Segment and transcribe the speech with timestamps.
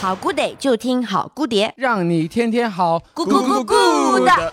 [0.00, 4.52] 好 good day 就听好姑爹，让你天天好，咕咕咕咕的。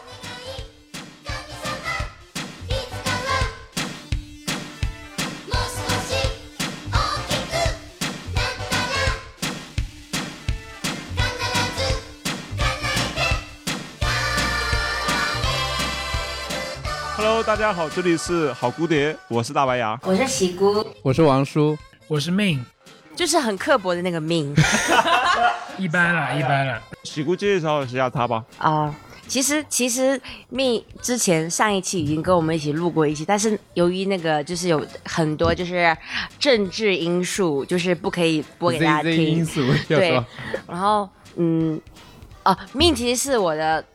[17.53, 19.95] 大家好，这里是好蝴蝶，我是大白牙。
[20.01, 22.59] 我是喜姑，我是王叔，我是命，
[23.15, 24.51] 就是很刻薄的那个命
[25.77, 26.81] 一般啦，一般啦。
[27.03, 28.43] 喜姑介绍一下他吧。
[28.57, 28.95] 啊。
[29.27, 35.95] 其实其实命之前上一期已经跟我们一起录过一期，但是由于那个就是有很多就是
[36.39, 39.45] 政治因素，就是不可以播给大家 Z 因听。
[39.45, 40.19] 素对，
[40.67, 41.79] 然后嗯，
[42.45, 43.85] 哦，命其实是我的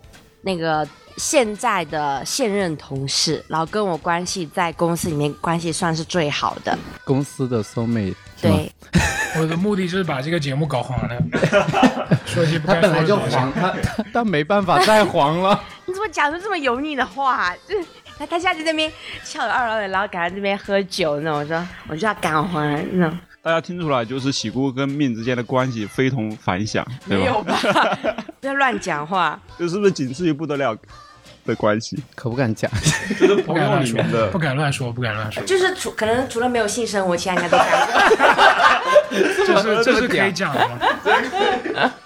[0.43, 0.87] 那个
[1.19, 6.79] 现在的现任同事，然后跟我关系在公司里面关系算是最好的。
[7.05, 8.73] 公司的 soul mate，是吗对，
[9.37, 11.23] 我的目的就是把这个节目搞黄了，
[12.25, 13.17] 说一些不该他本来就。
[13.17, 15.61] 黄，他他他没办法再黄了。
[15.87, 17.53] 你怎么讲出这么油腻的话？
[17.67, 18.91] 就是他他现在在那边
[19.25, 23.19] 翘着二郎腿，然后赶在这边喝酒那种，我说我就要赶回来那种。
[23.41, 27.57] 大家听出来，就是喜姑跟命之间的关系非同凡响，对没有吧？
[27.73, 27.99] 吧？
[28.41, 29.41] 不要乱讲话。
[29.59, 30.77] 这是不是仅次于不得了
[31.49, 31.99] 的关系？
[32.15, 32.71] 可不敢讲，
[33.19, 37.87] 就是朋友不敢乱说里面的，不敢乱说，不敢乱说，就是除可能除了没有性生活，其他应该都干过。
[39.47, 40.79] 这是这是可以讲的吗？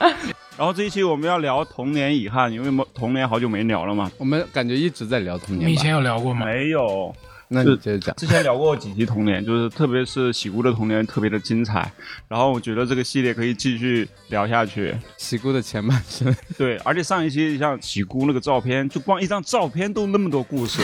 [0.57, 4.11] 然后这一期我们要聊童年遗憾，因为童年好久没聊了嘛。
[4.19, 6.47] 我们感觉一直在聊童年以前有聊过吗？
[6.47, 7.13] 没有，
[7.53, 8.17] 那你接着讲。
[8.17, 11.93] 之前聊过几期童年，就是特别是喜姑的童年特别的精彩。
[12.27, 14.95] 然后我觉得这个系列可以继续聊下去。
[15.19, 20.81] 喜姑的前半生， 对，而且上一期像喜姑那个照片，就光一张照片都那么多故事，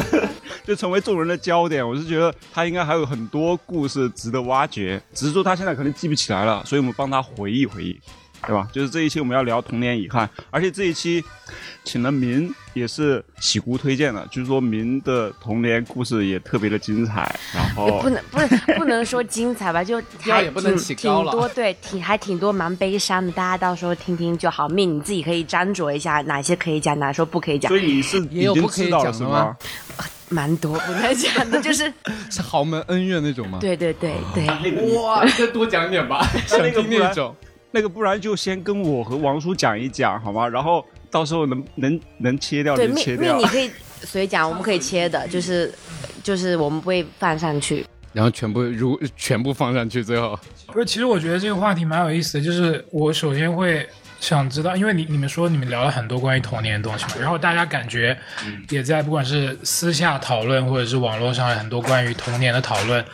[0.64, 1.86] 就成为众人的焦点。
[1.86, 8.00] 我是觉得他应该还有很多故事值得挖掘，只是说他现在可能记不起来了，所以我们帮他回忆回忆，
[8.46, 8.68] 对吧？
[8.72, 11.22] 就是这一期我们要聊童年遗憾，而且这一期
[11.84, 18.48] 请了明，也是喜姑推荐的，就是说明的童年故事也特别的精彩，然也后不能不能
[18.78, 24.68] 不能说精彩吧，就 还也不能挺起高了挺多对，挺还挺多蛮悲伤的，大家到时候听听就好。
[24.68, 29.56] 命你自己可以斟酌一下，哪些可以讲，哪些不可以讲所，以你是也已经有不可以知道了是讲的吗吗？
[30.30, 31.90] 蛮多不能讲的，就是
[32.30, 33.58] 是豪门恩怨那种吗？
[33.62, 34.46] 对对对对。
[34.94, 37.34] 哇，再多讲点吧，想听那种。
[37.70, 40.48] 那个不然就先跟我和王叔讲一讲好吗？
[40.48, 43.48] 然后到时候能能能切掉对，就命切掉命你。
[43.48, 43.70] 可以
[44.02, 45.72] 随讲，我们可以切的，就是
[46.22, 47.84] 就是我们不会放上去。
[48.14, 50.36] 然后全部如全部放上去，最后
[50.68, 53.86] 不是，其实我觉得这个话题蛮有意思的，就是我首先会
[54.20, 58.18] 想知道，因为你你们说你们聊了很多关于童年的东西嘛，然后大家感觉
[58.68, 63.04] 也在不管是私下讨论，或者是网络上有很多关于童年的讨论，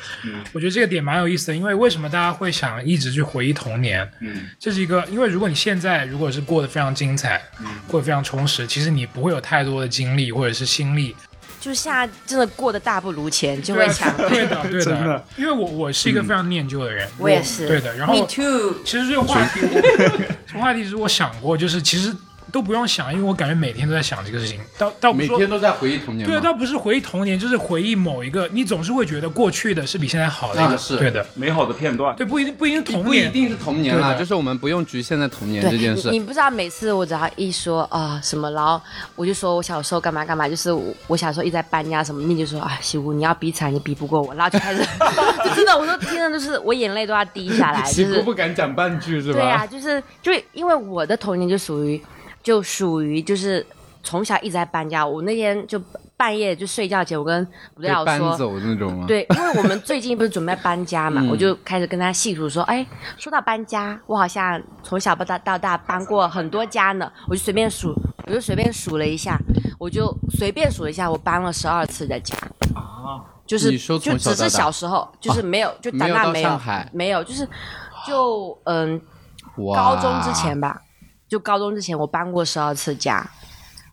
[0.52, 4.08] 我觉得这个点蛮有意思的，因为为什么大家会想一直去回忆童年？
[4.20, 7.66] 嗯，这是一个，因为如果你现在如果是过得非常精彩，嗯。
[7.86, 11.14] 过得非常充实，其实你不会有太多的精力或者是心力
[11.64, 17.66] 就是现在真的过得大不如前，就会想，对的， 对的的，因为我我是一个非常念旧的人，我也是。
[17.66, 18.74] 对的，然后 Me too。
[18.84, 19.60] 其实这个话题，
[20.46, 22.14] 这个话题是我想过，就是其实
[22.54, 24.60] 都不用想，因为我感觉每天都在想这个事情。
[24.78, 26.40] 倒倒不是说每天都在回忆童年对，吗。
[26.40, 32.14] 倒不是回忆童年，就是回忆某一个，你总是会觉得过去的是比现在好的一个，啊是对的，美好的片段。
[32.14, 36.20] 对，不一定不一定童年不一，定是童年啦，就是我们不用局限在童年这件事你，。
[36.20, 38.80] 你不知道，每次我只要一说啊、什么，然后
[39.16, 44.78] 我就说我小时候干嘛干嘛，就是我我小时候一直在搬家什么，你就说啊，西屋你要比惨，你比不过我，然后就开始，
[45.44, 49.40] 就真的，我说听的就是我眼泪都要滴下来，就喜姑是不敢讲半句是吧？
[49.40, 52.00] 对啊，就是就因为我的童年就属于
[52.44, 53.66] 就属于就是
[54.04, 55.82] 从小一直在搬家，我那天就
[56.16, 57.42] 半夜就睡觉前，我跟
[57.76, 58.04] 吴被料说。
[58.04, 62.86] 搬走那种吗？，对，因为我们最近不是准备搬家嘛，嗯我就开始跟他细数说，哎，
[63.18, 67.92] 说到搬家，我好像从小到大到大搬过很多家呢，我就随便数，
[68.26, 69.36] 我就随便数了一下，
[69.78, 72.36] 我就随便数了一下，我搬了十二次的家。
[72.74, 76.60] 啊，就是你说就只是从小时候，就是没有，就长没有到大没有
[76.92, 77.48] 没有，就是
[78.06, 79.00] 就嗯，
[79.74, 80.80] 高中之前吧，
[81.34, 83.28] 就高中之前我搬过十二次家，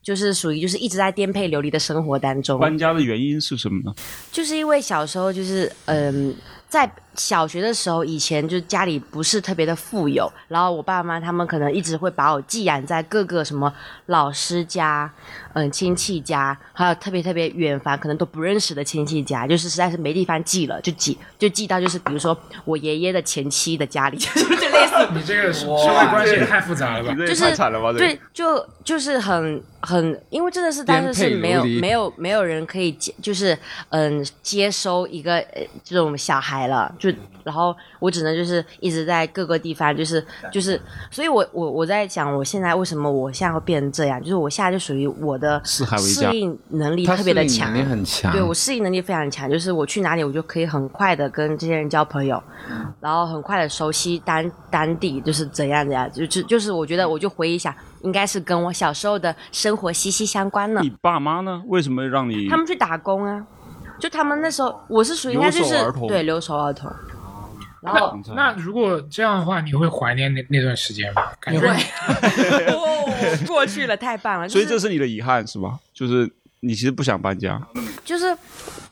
[0.03, 2.59] 就是属于就是一直在颠沛流离的生活当中。
[2.59, 3.91] 搬家的原因是什么呢？
[4.31, 6.35] 就是因为小时候就是嗯，
[6.69, 13.73] 在小学的时候，以前就家里不是特别的富有，然后我爸妈他们可能一直会把我寄养在各个什么
[14.07, 15.11] 老师家、
[15.53, 24.91] 嗯亲戚家，还有特别特别远房可能都不认识的亲戚家，就是实在是没地方寄了，就寄就寄到就是比如说我爷爷的前妻的家里，就 就类似。
[25.13, 27.13] 你这个社社会关系也太复杂了吧。
[27.15, 27.91] 就是太惨了吧？
[27.91, 33.57] 对，就就是很很，因为真的是当时是没有没有没有人可以接，就是
[33.89, 37.11] 嗯接收一个呃这种小孩了，就
[37.43, 45.83] 然后我只能就是一直在各个地方，就是就是，所以我我我在想，我现在为什么我现在会变成这样，就是我现在就属于我的适
[46.37, 52.41] 应能力特别的强能，力很强，对我适应能力非常强，就是我去哪里，我就可以很快的跟这些人交朋友，
[52.99, 60.91] 然后很快的熟悉当当地就是怎样怎样，就就就是我觉得我就回忆一下，应该是跟我小时候的生活息息相关呢你。
[61.01, 61.63] 爸妈呢？
[61.65, 63.43] 为什么让你他们去打工啊，
[64.01, 66.07] 就他们那时候我是属于应该就是留守儿童。
[66.07, 66.91] 对留守儿童，
[67.81, 71.23] 然后那如果这样的话，你会怀念那那段时间吗？
[71.39, 71.61] 感觉
[72.75, 72.87] 哦
[73.47, 75.79] 过去了太棒了，所以这是你的遗憾是吧？
[75.93, 76.29] 就是
[76.61, 77.61] 你其实不想搬家，
[78.03, 78.35] 就是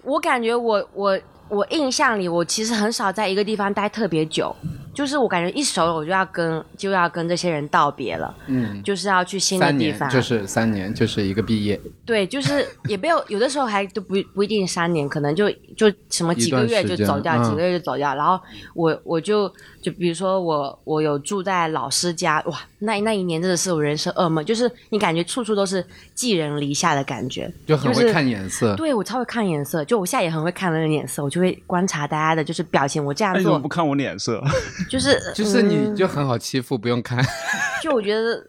[0.03, 1.19] 我感觉我我
[1.49, 4.55] 我印象里，我其实很少在一个地方待特别久，
[4.99, 18.13] 就是我感觉一熟了我就要跟就要跟这些人道别了，嗯，就是要去新的地方，年就是三年，就是一个毕业，对，就是也没有有的时候还都不不一定三年，可能就就什么几个月就走掉，嗯几个月就走掉。
[18.13, 18.37] 然后
[18.75, 19.47] 我我就
[19.81, 25.81] 就比如说我我有住在老师家，哇，那那一年真的是我人生噩梦，就是你感觉处处都是
[26.13, 28.75] 寄人篱下的感觉，就很会看眼色。
[28.75, 34.43] 对我超会看颜色，就我现在也很会看那个脸色，我就会观察大家的就是表情，我这样做那你怎么不看我脸色？
[34.89, 37.23] 就是就是你嗯就很好欺负，不用看。
[37.83, 38.43] 就我觉得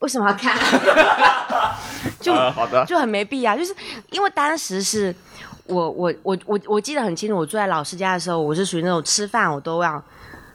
[0.00, 0.56] 为什么要看？
[2.20, 3.74] 就、啊好的就很没必要，就是
[4.10, 5.14] 因为当时是
[5.66, 10.02] 我我我我我记得很清楚，我住在老师家的时候，我是属于那种吃饭我都要。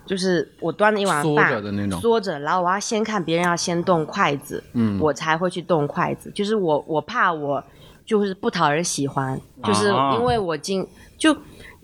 [0.05, 6.31] 就是我端了一碗缩饭，着的那种缩着，然后我要先看别人要先动筷子，嗯我才会去动筷子。
[6.33, 7.63] 就是我我怕我
[8.07, 11.31] 就是不讨人喜欢，就是啊因为我经就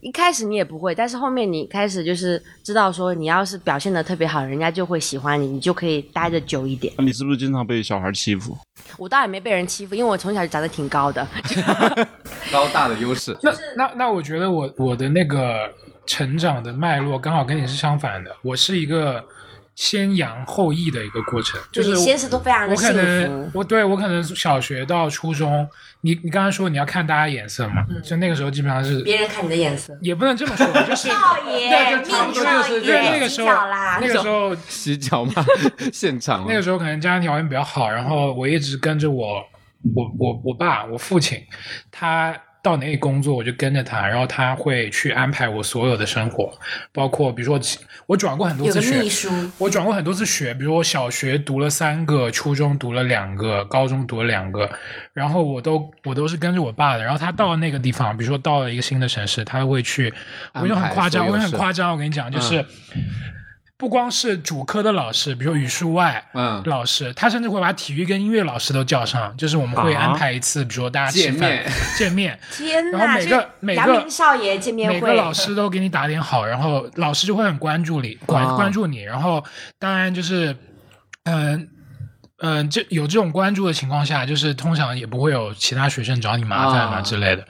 [0.06, 6.94] 一开始你也不会，但是后面你开始就是知道说，你要是表现的特别好，人家就会喜欢你，你就可以待的久一点。
[7.00, 8.56] 你是不是经常被小孩欺负？
[9.00, 11.28] 我倒也没被人欺负，因为我从小就长得挺高的。
[12.54, 13.36] 高大的优势。
[13.42, 15.74] 那那那我觉得我我的那个
[16.06, 19.25] 成长的脉络刚好跟你是相反的，我是一个
[19.75, 25.68] 先扬后抑的一个过程，就是你先是都非常的我可能，我对我可能小学到初中，
[26.01, 29.98] 你你刚刚说你要看大家眼色嘛，就那个时候基本上是嗯别人看你的眼色。
[30.01, 35.45] 也不能这么说，就是少爷，对就差不多就是那个时候洗脚啦，那个时候洗脚嘛？
[35.92, 39.44] 现场那个时候可能家庭条件比较好，然后我一直跟着我
[39.94, 41.44] 我我我爸我父亲，
[41.92, 42.33] 他
[42.65, 46.51] 到哪里工作我就跟着他，然后他会去安排我所有的生活，
[46.91, 47.62] 包括比如说
[48.07, 49.03] 我转过很多次学
[49.59, 54.67] 我转过很多次学，比如我小学读了三个，初中读了两个，高中读了两个，
[55.13, 57.03] 然后我都我都是跟着我爸的。
[57.03, 60.11] 然后他到了那个地方，比如说到了一个新的城市，他会去，
[60.56, 62.65] 我就很夸张，我安排所有事很夸张，我跟你讲，就是。
[63.77, 66.63] 不光是主科的老师，比如说语数外，嗯。
[66.66, 71.66] 老师，他甚至会把体育跟音乐老师都叫上，就是我们会啊安排一次，比如说大家吃见饭面
[71.98, 73.00] 见面，天哪！
[73.00, 78.56] 然后每个每个少爷见面会，每个老师都给你打点好，然后老师就会很关注你，关、啊。
[78.56, 79.44] 关注你，然后
[79.78, 80.56] 当然就是，
[81.25, 81.69] 嗯、
[82.38, 87.01] 嗯、这有这种关注的情况下，就是通常也不会有其他学生找你麻烦嘛啊。
[87.01, 87.45] 之类的。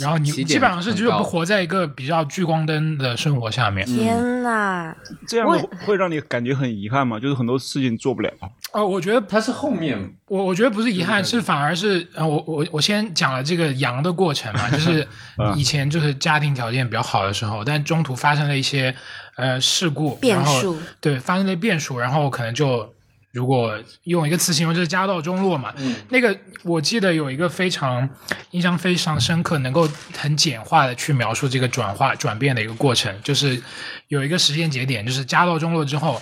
[0.00, 3.86] 然后你基本上是就是活在一个比较聚光灯的生活下面。
[3.86, 4.94] 天哪！
[5.28, 7.20] 这样的会让你感觉很遗憾吗？
[7.20, 8.32] 就是很多事情做不了。
[8.72, 9.98] 哦，我觉得它是后面
[10.28, 15.06] 我我觉得不是遗憾，是反而是呃，我我我先讲了这个阳的过程嘛，就是
[15.36, 18.94] 嗯以前就是家庭条件比较好的时候，但中途发生了一些
[19.36, 22.94] 呃事故变然后数对，发生了变数，然后可能就
[23.32, 25.72] 如果用一个词形容，就是家道中落嘛。
[26.10, 28.08] 那个我记得有一个非常
[28.50, 33.60] 印象非常深刻，能够很简化的去描述这个转化转变的一个过程，就是
[34.08, 36.20] 有一个时间节点，就是家道中落之后，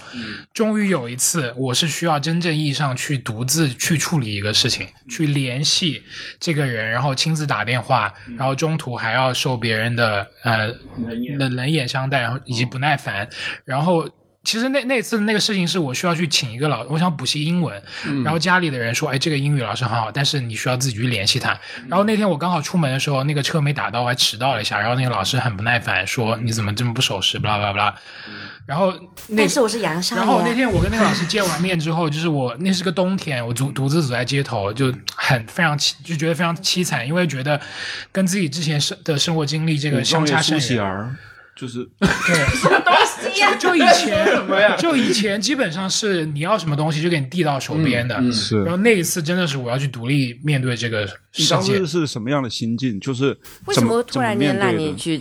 [0.54, 6.02] 终于有一次我是需要真正意义上去独自去处理一个事情，去联系
[6.38, 10.68] 这个人，然后亲自打电话，然后中途还要受别人的呃
[11.38, 13.28] 冷冷眼相待，然后以及不耐烦，
[13.64, 14.08] 然后。
[14.50, 17.80] 其实那那次那个事情是我需要去请一个老，我想补习英文，
[18.24, 21.56] 然后家里的人说，哎，这个英语老师很好，但是你需要自己去联系他。
[21.86, 27.94] 然后那天我刚好出门的时候，那个车没打到，我还迟到了一下，然后那个老师很不耐烦，说你怎么这么不守时，巴拉巴拉巴拉。
[28.66, 28.92] 然后
[29.28, 37.60] 那但是我是杨少爷啊，然后那天我跟那个老师见完面之后，就是我那是个冬天，我独独自走在街头，就很非常凄就觉得非常凄惨，因为觉得
[38.10, 41.16] 跟自己之前生的生活经历这个相差甚远。
[41.60, 42.06] 就是对
[42.56, 42.94] 什么，东
[43.34, 52.98] 西呀、就以 前就以前基本上是你要什么东西就给你递到手边的，嗯嗯是然后那一次真的是我要去独立面对这个世界当时，是什么样的心境？
[52.98, 53.36] 就是
[53.66, 55.20] 为什怎么突然间让你去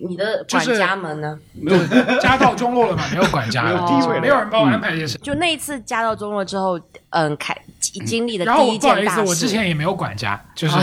[0.00, 1.38] 你的管就是家们呢？
[1.54, 1.78] 没有
[2.20, 5.16] 家道中落了嘛，没有管家了，没有地位了没有人帮我安排这些事。
[5.18, 6.80] 就那一次家道中落之后，
[7.10, 9.28] 嗯，开经历的然后第一我不好意思，件大事。
[9.28, 10.76] 我之前也没有管家，就是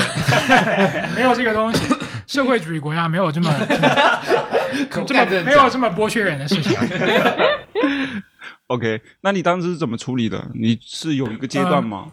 [1.15, 1.79] 没有这个东西。
[2.27, 3.53] 社会主义国家没有这么
[5.05, 6.77] 这么没有这么剥削人的事情。
[8.67, 10.43] OK，那你当时是怎么处理的？
[10.55, 12.07] 你是有一个阶段吗？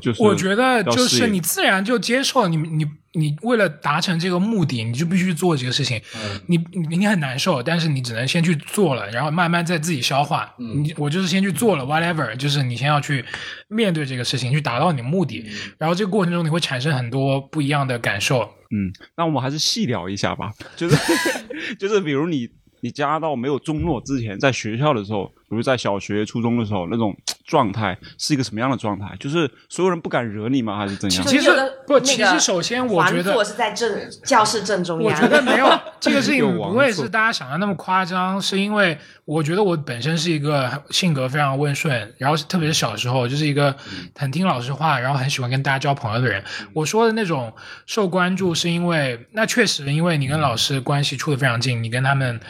[0.00, 6.00] 就是我觉得就是你自然就接受你你你为了达成这个目的，你就必须做这个事情。
[6.46, 10.54] 你你你很难受，但是你只能先去做了，然后慢慢再自己消化。
[10.58, 13.24] 你我就是先去做了，whatever，就是你先要去
[13.66, 15.44] 面对这个事情，去达到你的目的。
[15.76, 18.48] 然后这个过程中你会产生很多不一样的感受。
[18.70, 20.52] 嗯，那我们还是细聊一下吧。
[20.76, 20.96] 就是
[21.78, 22.48] 就是，比如你
[22.80, 29.14] 你家到没有中落之前，在学校的时候，比如在小学、初中的时候，那种状态是一个什么样的状态？
[29.20, 30.76] 就是所有人不敢惹你吗？
[30.76, 31.26] 还是怎样？
[31.26, 31.50] 其实
[31.86, 35.20] 不，其实首先我觉得环座是在正教室正中央我。
[35.20, 35.66] 觉得没有
[36.00, 43.74] 这个事情 不会是大家想的那么夸张，是因为我觉得我本身是一个性格非常温顺，然后特别是小时候就是一个
[44.16, 46.42] 很听老师话，然后很喜欢跟大家交朋友的人。
[46.72, 47.52] 我说的那种
[47.86, 52.40] 受关注，是因为那确实因为你跟老师关系处的非常近，你跟他们，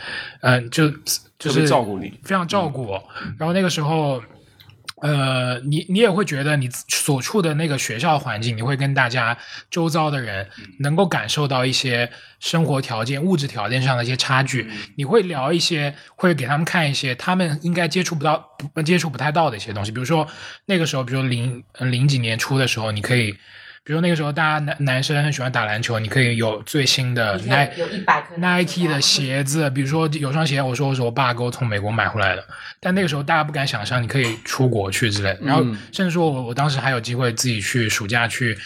[0.40, 0.90] 嗯、就
[1.38, 3.02] 就是照顾你非常照顾我。
[3.38, 4.22] 然后那个时候。
[5.02, 9.36] 呃，你你也会觉得你所处的那个学校环境，你会跟大家
[9.70, 14.66] 周遭的人能够感受到一些生活条件、物质条件上的一些差距。
[14.96, 19.92] 你会聊一些，会给他们看一些他们应该接触不到、不接触不太到的一些东西。
[19.92, 20.26] 比如说
[20.64, 23.36] 那个时候，比如说零呃零几年初的时候，你可以。
[23.86, 32.44] 比如那个时候，大家男男生很喜欢打篮球，你可以有最新的 Nike 有一百颗 Nike 的鞋子，比如说有双鞋，我说我是我爸给我从美国买回来的，
[32.80, 35.62] 但那个时候大家不敢想象你可以出国去之类的，然后
[35.92, 38.60] 甚至说我我当时还有机会自己去暑假去，比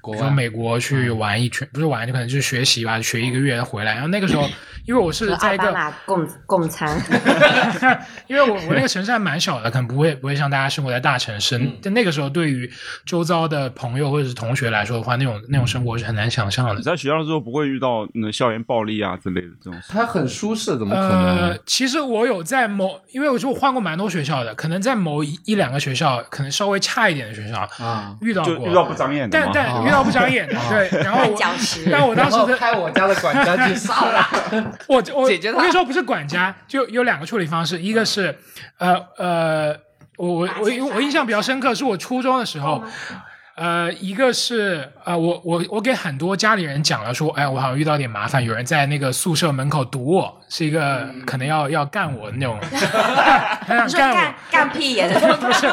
[0.00, 4.48] 国外如说美国去玩一圈，不是玩就可能就是学习吧，学一个月回来，然后那个时候
[4.88, 6.98] 因为我是在一个马共共餐，
[8.26, 11.60] 因为我我那个城市还蛮小的，可能不会不会像大家生活在大城市。
[11.82, 12.68] 但那个时候，对于
[13.04, 16.82] 周遭的朋友或者是同学来说的话，那种那种生活是很难想象的你。
[16.82, 19.88] 在学校的时候不会遇到那校园暴力啊之类的这种事。
[19.92, 29.50] 他很舒适，怎么可呃能？，其实我有在某，因为我说我换过蛮多学校的，可能在某一一两个学校，可能稍微差一点的学校啊遇到过，遇到不长眼的但？
[29.52, 31.02] 但遇到不长眼的，对。
[31.02, 34.28] 然后绊我我当时的开我家的管家去 杀了。
[34.88, 38.36] 我我 解决它我跟你说，不是管家，就有两个处理方式，一个是
[38.78, 39.76] 呃呃，
[40.16, 42.82] 我我我我印象比较深刻，是我初中的时候。
[43.62, 52.58] 呃，一个是呃，我我我给很多家里人讲了说，哎，我好像遇到点麻烦，有人在那个宿舍门口堵我，是一个可能要要干我的那种，
[53.64, 55.68] 他想干干我，干屁眼， 不是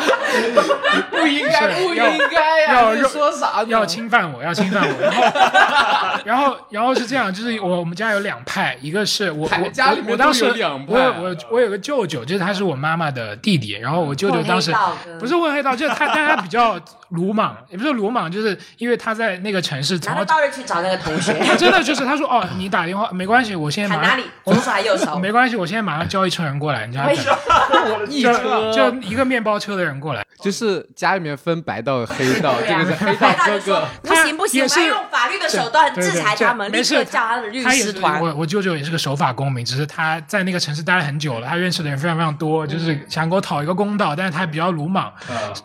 [1.09, 2.95] 不应该，不应该呀！
[3.07, 3.65] 说啥呢？
[3.69, 10.93] 要侵犯我，要侵犯我，然后，然后，然后是这样，就是我我们家有两派，一个是我我家里我我当时都有两派。
[10.93, 14.71] 我我我有个舅舅，就是他是我妈妈的弟弟，然后我舅舅当时
[15.19, 16.79] 不是混黑道，就是他，但他比较
[17.09, 24.29] 鲁莽，也不是鲁莽，就是因为他在那个城市从拿着刀刃去找那个同学，他 真的就是他说哦，你打电话没关系，我现在马上砍哪里？
[24.43, 25.17] 左手还右手？
[25.17, 28.05] 没关系，我现在马上叫一车人过来，你叫他为等什么？
[28.09, 33.87] 一就车就一个面包车的人过来，就是家里面分白道黑道，这个是黑道哥哥。
[34.03, 38.21] 不行不行，也是我要用法律的手段制裁他们，立对没事刻叫他的律他也是师团。
[38.21, 45.11] 我我舅舅也是个守法公民，只是他在那个城市待了很久了，他认识的人非常非常多，就是想给我讨一个公道，但是他比较鲁莽，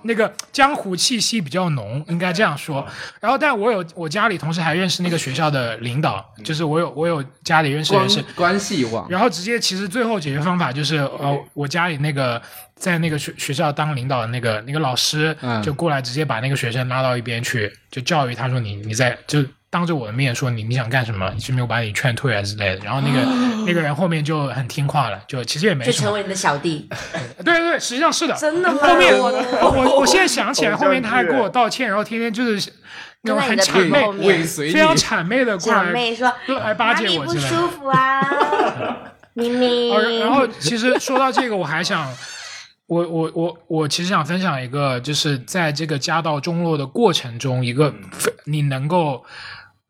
[0.02, 2.87] 那个江湖气息比较浓，应该这样说。
[3.21, 8.35] 然后，但我有我家里同时还认识那个学校的领导，就是我有我有家里认识的人关是。
[8.35, 12.41] 关系网，然后直接，其实最后解决方法就是，呃，我家里那个
[12.77, 22.85] 在那个学学校当领导的那个那个老师，嗯就过来直接把那个学生拉到一边去，就教育他说你你在就当着我的面说你你想干什么，你是没有把你劝退啊之类的。
[22.85, 23.26] 然后那个
[23.66, 25.85] 那个人后面就很听话了，就其实也没。
[25.85, 26.88] 就成为你的小弟，
[27.45, 28.37] 对对对，实际上是的。
[28.37, 28.78] 真的吗？
[28.81, 32.73] 后面我我我现在想起来，后面他还剧跟我道歉，然后天天就是
[33.23, 34.97] 那种很谄媚非常。
[34.97, 37.49] 谄媚的过来，谄媚说来巴结我之类的。
[37.49, 38.21] 舒服啊？
[39.35, 42.09] 明明哦，然后其实说到这个，我还想，
[42.87, 47.93] 我我我我其实想分享一个，就是在这个家道中落的过程中，一个
[48.45, 49.25] 你能够。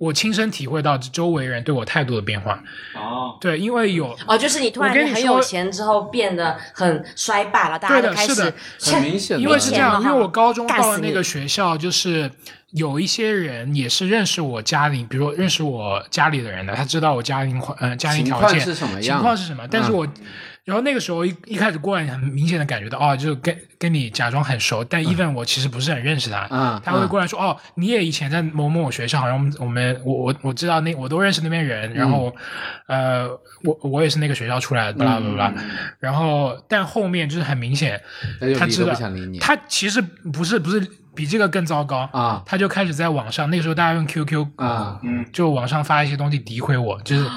[0.05, 2.63] 我亲身体会到周围人对我态度的变化。
[2.95, 12.31] 哦，对，因为有哦，就是你突然很有钱之后变得很衰败了，大家都开始的是的很明显的因为是这样，因为我高中到了那个学校，就是
[12.73, 20.07] 有一些人也是认识我家里，比如说认识我家里的人的，他知道我家庭环呃家庭条件情况是什么样情况是什么，但是我。
[20.65, 32.35] 然后那个时候一一开始过来，很明显的感觉到，哦，就是跟跟你假装很熟，但 even 我其实不是很认识他，嗯他会过来说，哦，你也以前在某某学校，好像我们我们我我我知道那我都认识那边人，然后，
[32.87, 33.29] 呃，
[33.63, 35.55] 我我也是那个学校出来的，巴拉巴拉
[36.01, 38.01] 然后但后面就是很明显，
[38.59, 39.39] 他知道不想理你。
[39.41, 40.81] 他其实不是不是
[41.15, 47.29] 比这个更糟糕啊他就开始在网上，那个时候大家用 QQ 啊，嗯就网上发一些东西诋毁我，就是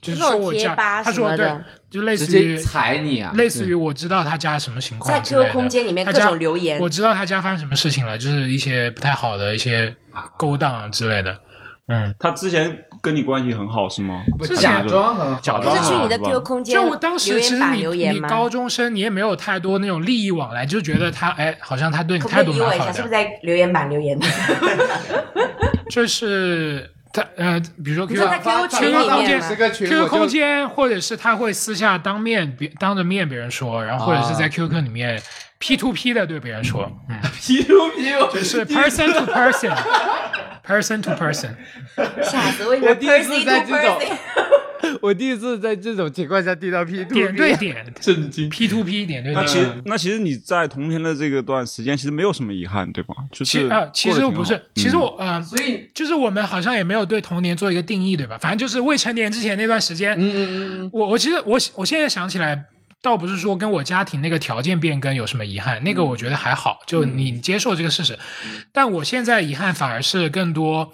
[0.00, 1.48] 就是说我家，贴吧他说对
[1.92, 9.94] 就类似于踩你啊，类似于我知道他家什么情况在之类的 QQ 空间里面各他家种留言我知道他家发生什么事情了，就是一些不太好的一些
[10.38, 11.38] 勾当啊之类的。
[11.88, 14.22] 嗯，他之前跟你关系很好是吗？
[14.38, 18.28] 不假装很好假装很好是去你的吧 QQ 空间就我当时留言板其实你留言吗？
[18.28, 23.10] 你高中生你也没有太多那种利益往来，就觉得他哎，好像他对你可不态可以理我一下，度蛮好的是不是。
[23.10, 24.26] 在留言板留言的？
[25.90, 35.20] 就是他呃，比如说你 QQ 说在 QQ 群里空间面 QQ 空间，或者是他会私下当面别当着面别人说，然后或者是在 QQ 里面
[35.62, 41.50] P to P 的对别人说，嗯，P to P，就是 person to person，person to person。
[42.20, 42.94] 傻子我！
[42.96, 44.18] 第一次 person 在 to 这种 person
[45.00, 48.48] 我第一次在这种情况下听到 P to 点对点震惊。
[48.50, 49.68] ，P to P 点对点那其实。
[49.84, 53.14] 那其实你在童年的这个段时间，其实没有什么遗憾，对吧？
[53.30, 58.36] 就是其啊，其实我不是其实我啊，所以，就是我们好像也没有对童年做一个定义，对吧？
[58.40, 62.64] 反正就是未成年之前那段时间，嗯嗯嗯我我其实我我现在想起来，
[63.02, 68.18] 倒不是说跟我家庭那个条件变更有什么遗憾，那个我觉得还好，就你接受这个事实。
[68.72, 70.92] 但我现在遗憾反而是更多。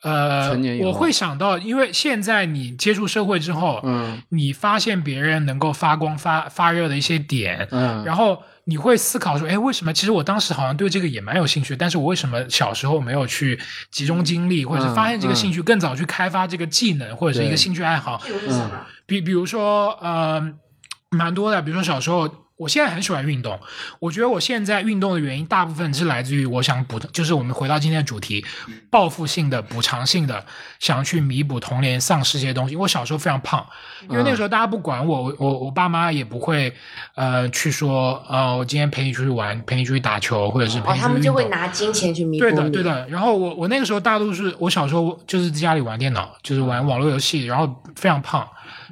[0.00, 9.92] 呃我会想到，因为现在你接触社会之后，嗯你发现别人能够发光发发热的一些点，嗯然后你会思考说，哎，为什么？
[9.92, 13.58] 其实我当时好像对这个也蛮有兴趣，但是我为什么小时候没有去
[13.90, 18.22] 集中精力，或者是发现这个兴趣，更早去开发这个技能或者是一个兴趣爱好？
[18.48, 18.70] 嗯
[19.04, 20.52] 比比如说，呃，
[21.10, 22.28] 蛮多的，比如说小时候。
[22.58, 23.56] 我现在很喜欢运动，
[24.00, 28.44] 我觉得我现在运动的原因大部分是来自于我想补，就是我们回到今天的主题，
[28.90, 30.44] 报复性的、补偿性的，
[30.80, 32.74] 想去弥补童年丧失这些东西。
[32.74, 33.64] 我小时候非常胖，
[34.10, 36.74] 因为那个时候大家不管我，我我我爸妈也不会
[37.14, 43.08] 呃去说，呃，我今天陪你出去玩，陪你出去打球，或者是陪他们就会拿金钱去弥补对的，对的。
[43.08, 48.44] 然后我我那个时候大多是我小时候就是在家里玩电脑，就是玩网络游戏，然后非常胖，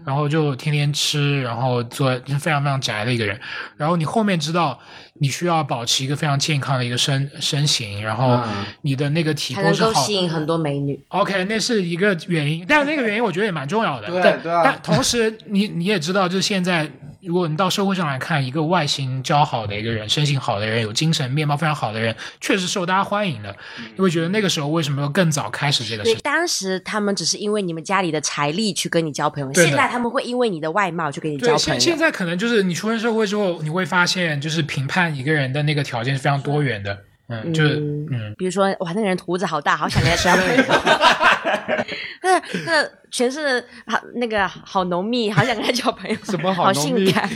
[0.06, 3.36] 然后就天天吃，然后做就是非常非常宅的一个人。
[3.76, 4.78] 然后你后面知道
[5.14, 10.04] 你需要保持一个非常健康的一个身身形，然后嗯你的那个体才能够魄是好。
[10.04, 11.04] 吸引很多美女。
[11.08, 14.06] OK，那是一个原因，但那个原因我觉得也蛮重要的。
[14.12, 16.88] 对但对啊但同时你你也知道，就是现在，
[17.26, 23.54] 如果你到社会上来看，一个外形姣好的一个人，身形好的人，有精神面貌非常好的人，确实受大家欢迎的。
[23.95, 26.23] 你会觉得那个时候为什么要更早开始这个事对，情？
[26.23, 31.99] 当时他们只是因为你们家里的财力去跟你交朋友，现在他们会因为你的外貌去跟你交对，朋现现。
[31.99, 36.97] 在可能就是你出身社会之后，你会发现，就是评判一个人的那个条件是非常多元的。
[37.28, 37.76] 嗯，就是
[38.10, 40.62] 嗯，比如说，哇，那个人胡子好大，好想跟他交朋友。
[42.23, 46.16] 那那全是好那个好浓密，好想跟他交朋友。
[46.25, 47.28] 什么好好浓密性感？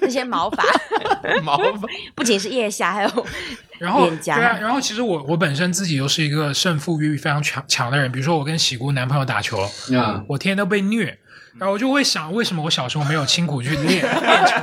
[0.00, 0.64] 那些毛发，
[1.42, 3.26] 毛发不仅是腋下，还有
[3.78, 9.60] 然后脸颊对啊，然后其实我我本身自己又是一个胜负欲非常强强的人，比如说我跟喜姑男朋友打球，
[9.96, 11.18] 啊，我天天都被虐。
[11.58, 14.02] 然后我就会想，为什么我小时候没有辛苦去练练
[14.46, 14.54] 球？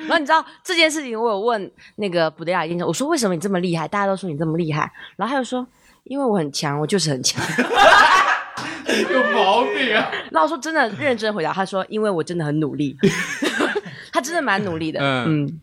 [0.00, 3.86] 然后你知道这件事情，我有问那个布德亚医生，我说为什么你这么厉害？
[3.86, 5.64] 大家都说你这么厉害，然后他就说，
[6.02, 7.40] 因为我很强，我就是很强。
[9.12, 10.10] 有毛病啊！
[10.30, 12.96] 然后我说真的认真回答，他说因为我真的很努力，
[14.12, 15.00] 他真的蛮努力的。
[15.00, 15.60] 嗯嗯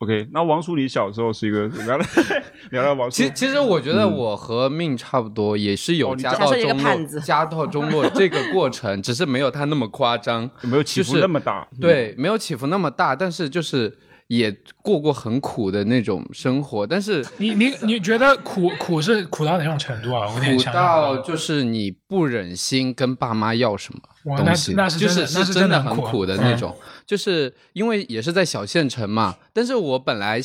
[0.00, 2.04] OK，那王叔，你小时候是一个怎么样的
[2.70, 10.48] 聊聊王叔其，实其实我觉得我和命差不多，也是有家道中落胖子、家道中落这个过程，只是没有他那么夸张。
[10.60, 11.66] 没有起伏那么大？
[11.80, 20.28] 对，没有起伏那么大，但是就是也过过很苦的那种生活，但是你你你觉得苦 苦是苦到哪种程度啊？
[20.28, 30.38] 我有点苦到就是你不忍心跟爸妈要什么哇那东西，那是就是真的那是真真的很苦的那种，就是因为也是在小县城嘛，但是我本来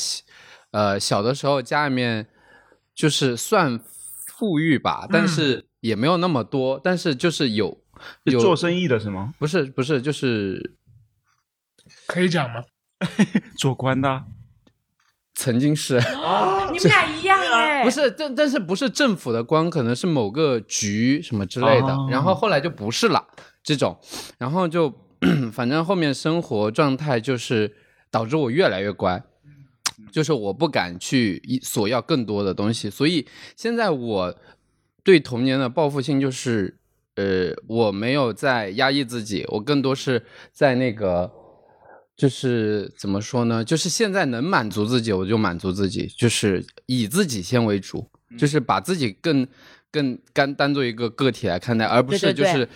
[0.72, 2.26] 呃小的时候家里面
[2.96, 3.78] 就是算
[4.28, 7.78] 富裕吧，但是也没有那么多，但是就是有
[8.24, 9.34] 有做生意的是吗？
[9.38, 10.74] 不是不是就是
[12.08, 12.64] 可以讲吗？
[13.58, 14.26] 做官的啊？
[15.36, 15.96] 曾经是。
[16.72, 23.28] 你们俩一样哎、不是，但但是不是政府的官，可能是某个局什么之类的，哦然后后来就不是了
[23.64, 23.98] 这种，
[24.38, 24.94] 然后就
[25.54, 27.76] 反正后面生活状态就是
[28.10, 29.24] 导致我越来越乖。
[30.12, 34.36] 就是我不敢去索要更多的东西，所以现在我
[35.04, 36.78] 对童年的报复性就是，
[37.16, 41.32] 呃，我没有在压抑自己，我更多是在那个，
[42.24, 43.62] 就是怎么说呢？
[43.62, 48.10] 就是现在能满足自己，我就满足自己，就是以自己先为主，
[48.40, 49.46] 就是把自己更
[49.92, 52.70] 更干当做一个个体来看待，而不是就是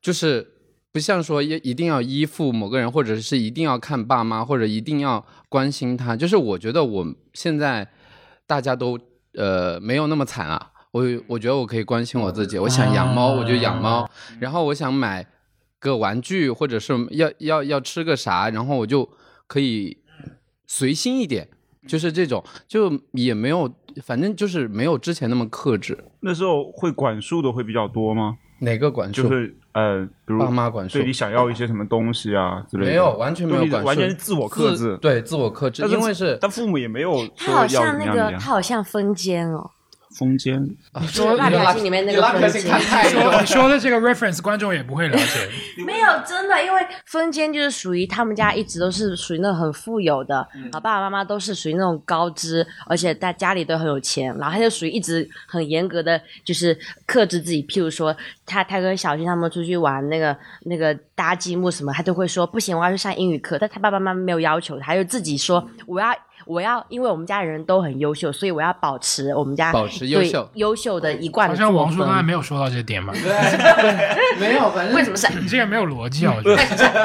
[0.00, 0.46] 就是
[0.90, 6.16] 不像说一一定要依附某个人，或者是一定要看爸妈，或者一定要关心他。
[6.16, 7.86] 就是我觉得我现在
[8.46, 8.98] 大家都
[9.34, 10.70] 呃没有那么惨啊。
[10.92, 14.08] 我我觉得我可以关心我自己，我想养猫我就养猫，
[14.40, 15.26] 然后我想买
[15.84, 19.06] 个玩具或者是要要要吃个啥，然后我就
[19.46, 19.98] 可以
[20.66, 21.46] 随心一点，
[21.86, 23.70] 就是这种，就也没有，
[24.02, 26.02] 反正就是没有之前那么克制。
[26.20, 28.38] 那时候会管束的会比较多吗？
[28.60, 29.24] 哪个管束？
[29.24, 34.96] 就是呃，比如爸妈管束对你想要一些什么东西啊之类的，没有，完全没有管束，完全是自我克制。
[35.02, 39.70] 对，自我克制，但因为是但父母也没有他好说要像那个，他好像风间哦，
[40.16, 40.62] 封间。
[41.00, 42.64] 你说蜡笔小新里面那个风间。
[42.64, 42.68] 你
[43.10, 45.48] 说 你说的这个 reference 观众也不会了解，
[45.84, 57.62] 没有，真的，因为风间就是属于他们家一直都是属于那种很富有的，嗯然后爸爸妈妈都是属于那种高知，而且在家里都很有钱，然后他就属于一直很严格的，就是克制自己。
[57.64, 58.14] 譬如说，
[58.46, 66.14] 他他跟小新他们出去玩那个那个搭积木什么，他都会说不行，我要去上英语课，但他爸爸妈妈没有要求，他就自己说我要。
[66.46, 72.22] 我要，因为我们家人都很优秀，所以我要保持我们家保持优秀优秀的一贯好像王叔刚才。
[72.22, 73.12] 没有说到这点嘛，
[74.40, 75.28] 没有，反正为什么是？
[75.38, 76.62] 你这个没有逻辑啊，我觉得。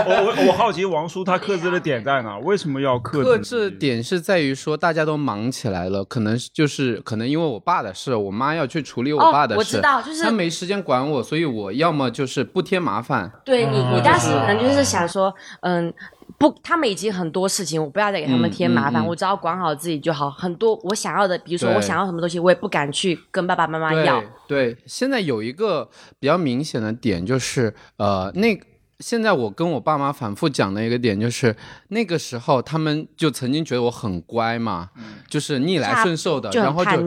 [0.08, 2.38] 我我我好奇王叔他克制的点在哪？
[2.40, 3.24] 为什么要克制？
[3.24, 15.94] 克制点是在于说大家都忙起来了，可能就是可能因为我爸的事，我妈要去处理我哦爸的事，我知道就是他没时间管我，所以我要么就是不添麻烦，对你，嗯你当时可能就是想说，嗯，
[16.40, 20.32] 不，他们已经很多事情，我不要再给他们添麻烦，嗯嗯嗯我只要管好自己就好。
[20.32, 24.24] 很多我想要的，比如说我想要什么东西，我也不敢去跟爸爸妈妈要。
[24.48, 28.58] 对，现在有一个比较明显的点就是，呃，那
[29.00, 31.54] 现在我跟我爸妈反复讲的一个点就是，
[31.90, 34.92] 那个时候他们就曾经觉得我很乖嘛，
[35.28, 37.04] 就是逆来顺受的，就然后就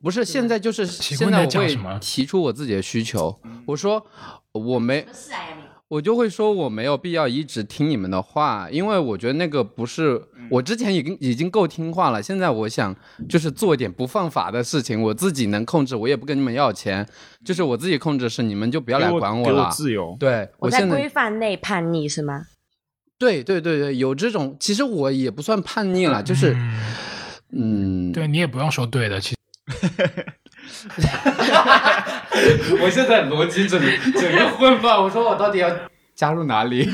[0.00, 3.36] 不是现在就是现在我会提出我自己的需求，
[3.66, 4.06] 我说
[4.52, 5.04] 我没。
[5.94, 12.94] 我就会说我没有必要一直听你们的话，因为我觉得那个不是我之前已经已经够听话了，现在我想
[13.28, 17.06] 就是做一点不犯法的事情，我自己能控制，我也不跟你们要钱，
[17.44, 19.70] 就是我自己控制的事，你们就不要来管我给管了。
[19.70, 20.16] 自由。
[20.18, 22.46] 对我在规范内叛逆是吗？
[23.16, 26.56] 对对对对，有这种，其实我也不算叛逆了，就是
[27.52, 29.36] 嗯，对你也不用说对的，其实
[32.82, 33.80] 我现在逻辑整
[34.12, 35.70] 整个混乱，我说我到底要
[36.14, 36.88] 加入哪里？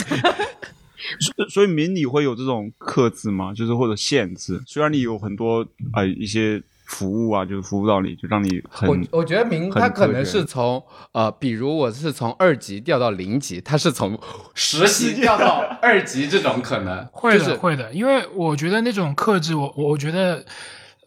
[1.18, 3.52] 所 所以明你会有这种克制吗？
[3.54, 4.62] 就是或者限制？
[4.66, 14.18] 虽然你有很多呃一些服务啊，就是服务到你，就让你很我我觉得明他可能是从呃，比如我是从二级调到零级，他是从
[14.54, 20.44] 实习调到二级这种可能，会的、就是会的，因为我觉得那种克制，我我觉得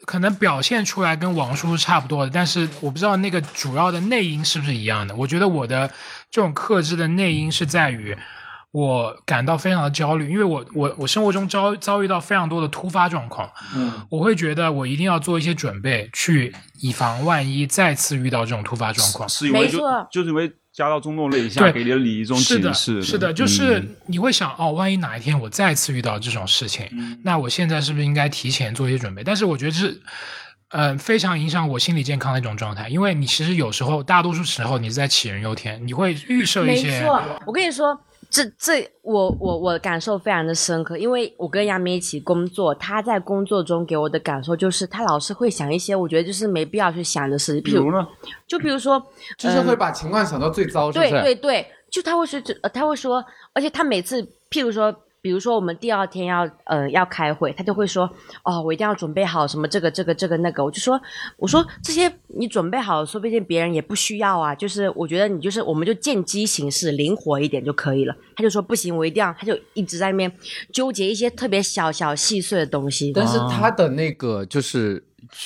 [0.05, 5.15] 可能表现出来跟王叔是差不多的，但是我不知道那个主要的内因是不是一样的。
[5.15, 5.87] 我觉得我的
[6.29, 8.17] 这种克制的内因是在于。
[8.73, 19.29] 我感到非常的焦虑，因为我我我生活中遭遭遇到非常多的突发状况，嗯，我会觉得我一定要做一些准备，去以防万一再次遇到这种突发状况。
[19.29, 23.03] 是因为就没错就是因为加到中度类以下对给你的你一种是的，警示。
[23.03, 29.23] 是的，就是嗯你会想哦，万一哪一天我再次遇到这种事情，嗯那我现在是不是应该提前做一些准备？
[29.23, 30.01] 但是我觉得是，
[30.69, 37.95] 呃，非常影响我心理健康的一种状态，因为你其实有时候，大多数时候你是在杞人忧天，你会预设一没些，错，我跟你说，
[38.33, 48.07] 这这我我我感受非常的深刻，因为我跟杨明一起工作，他在工作中给我的感受就是，他老是会想一些我觉得就是没必要去想的事情，譬如比如呢？
[48.47, 48.99] 就比如说，
[49.37, 51.21] 就是会把情况想到最糟，是是对？
[51.21, 54.19] 对对，就他会说，呃，他会说，而且他每次，
[54.49, 54.91] 譬如说，
[55.23, 58.03] 比如说我们第二天要呃要开会，他就会说，
[58.43, 60.99] 哦，我一定要准备好什么这个这个这个那个，我就说，
[61.37, 68.13] 我说这些你准备好，说不定别人也不需要啊，就是我觉得你就是我们就见机行事，灵活一点就可以了。
[68.35, 70.29] 他就说不行，我一定要，他就一直在那边
[70.73, 73.13] 纠结一些特别小小细碎的东西。
[73.15, 75.05] 但是他的那个就是，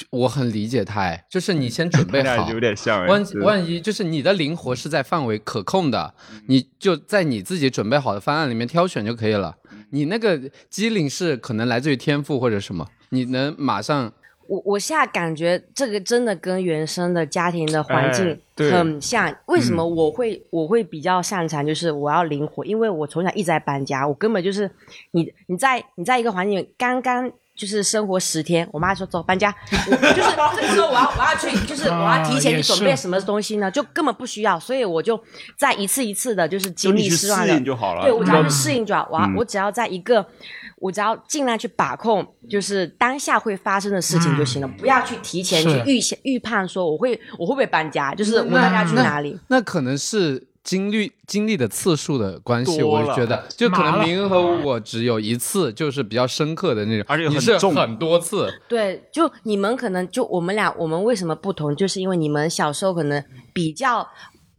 [0.10, 3.08] 我很理解他，哎，就是你先准备好 那有，点像哎。
[3.08, 6.16] 万万一就是你的灵活是在范围可控的，
[6.48, 9.56] 你就在你自己准备好的方案里面挑选就可以了。
[9.92, 14.12] 你那个机灵是可能来自于天赋或者什么，你能马上
[14.48, 18.40] 我我现在感觉这个真的跟原生的家庭的环境
[18.72, 19.36] 很像。
[19.48, 24.70] 为什么我会我会比较擅长，就是我要灵活，因为我从小一直在搬家，我根本就是
[25.12, 27.32] 你你在你在一个环境刚刚。
[27.58, 29.54] 就是生活十天，我妈说走搬家，
[29.88, 33.70] 我就是这个时候我要我要去，就是我要提前去准备什么东西呢？
[33.72, 35.20] 就根本不需要，所以我就
[35.58, 38.04] 在一次一次的，就是就经历失望的就好了。
[38.04, 40.24] 对我只要嗯去适应就好，我要、我只要在一个，
[40.78, 49.36] 我只要尽量去把控，就是当下会发生的事情就行了，不要去提前去预先预判说我会我会不会搬家，就是我搬家去哪里。
[49.48, 61.74] 那可能是经历经历的次数的关系，我觉得就可能明和我只有一次，就是比较深刻的那种，而且你是很重很多次，对，就你们可能就我们俩，我们为什么不同？
[61.74, 64.06] 就是因为你们小时候可能比较。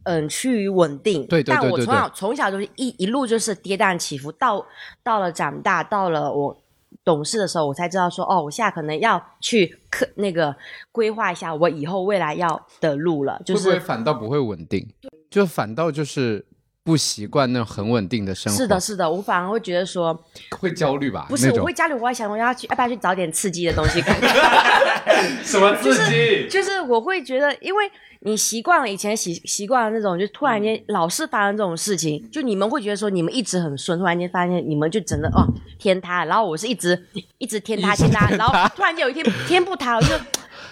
[0.03, 1.27] 嗯，趋于稳定。
[1.27, 4.65] 对对对对但我从小从小就是一一路就是跌宕起伏，到
[5.03, 6.57] 到了长大，到了我
[7.03, 10.55] 懂事的时候，我才知道说，哦，我现在可能要去克那个
[10.91, 13.39] 规划一下我以后未来要的路了。
[13.45, 14.87] 就会不会是反倒不会稳定？
[15.29, 16.45] 就反倒就是
[16.83, 20.17] 不习惯那种很稳定的生活，是的，，是的，我反而会觉得说，
[20.57, 21.27] 会焦虑吧？
[21.29, 24.29] 不是，我会焦虑我还想，我要去要不要去找点刺激的东西看看。
[25.43, 26.47] 什么刺激？
[26.49, 27.83] 就是我会觉得，因为
[28.21, 35.45] 你习惯了以前习习惯了那种，就突然间老是发生这种事情，就你们会觉得说你们一直很顺，突然间发现你们就整个哦
[35.77, 37.01] 天塌，然后我是一直
[37.37, 40.13] 一直天塌天塌，然后突然间有一天天不塌了，我就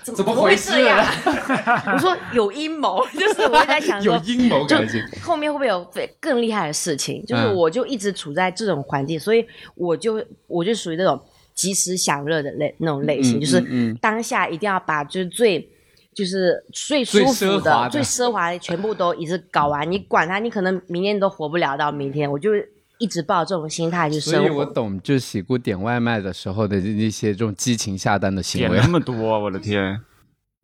[0.07, 1.05] 怎么怎么会回事这样？
[1.93, 5.03] 我说有阴谋， 就是我会在想说有阴谋就感觉。
[5.21, 5.85] 后面会不会有
[6.19, 7.23] 更厉害的事情？
[7.25, 11.19] 就是嗯我就一直处在这种环境，所以我就我就属于那种
[11.53, 15.69] 及时享乐的类那种类型，嗯就是当下一定要把就是最。
[16.15, 22.31] 就是最舒最服奢的最奢华的全部都一次搞完，你管他，你可能明天都活不了到明天。
[22.31, 22.49] 我就
[22.99, 24.59] 一直抱这种心态去所以生活。
[24.61, 28.89] 我懂，就是喜姑点外卖的时候的一些这种激情下单的行为点那。
[28.89, 29.99] 么多，我的天！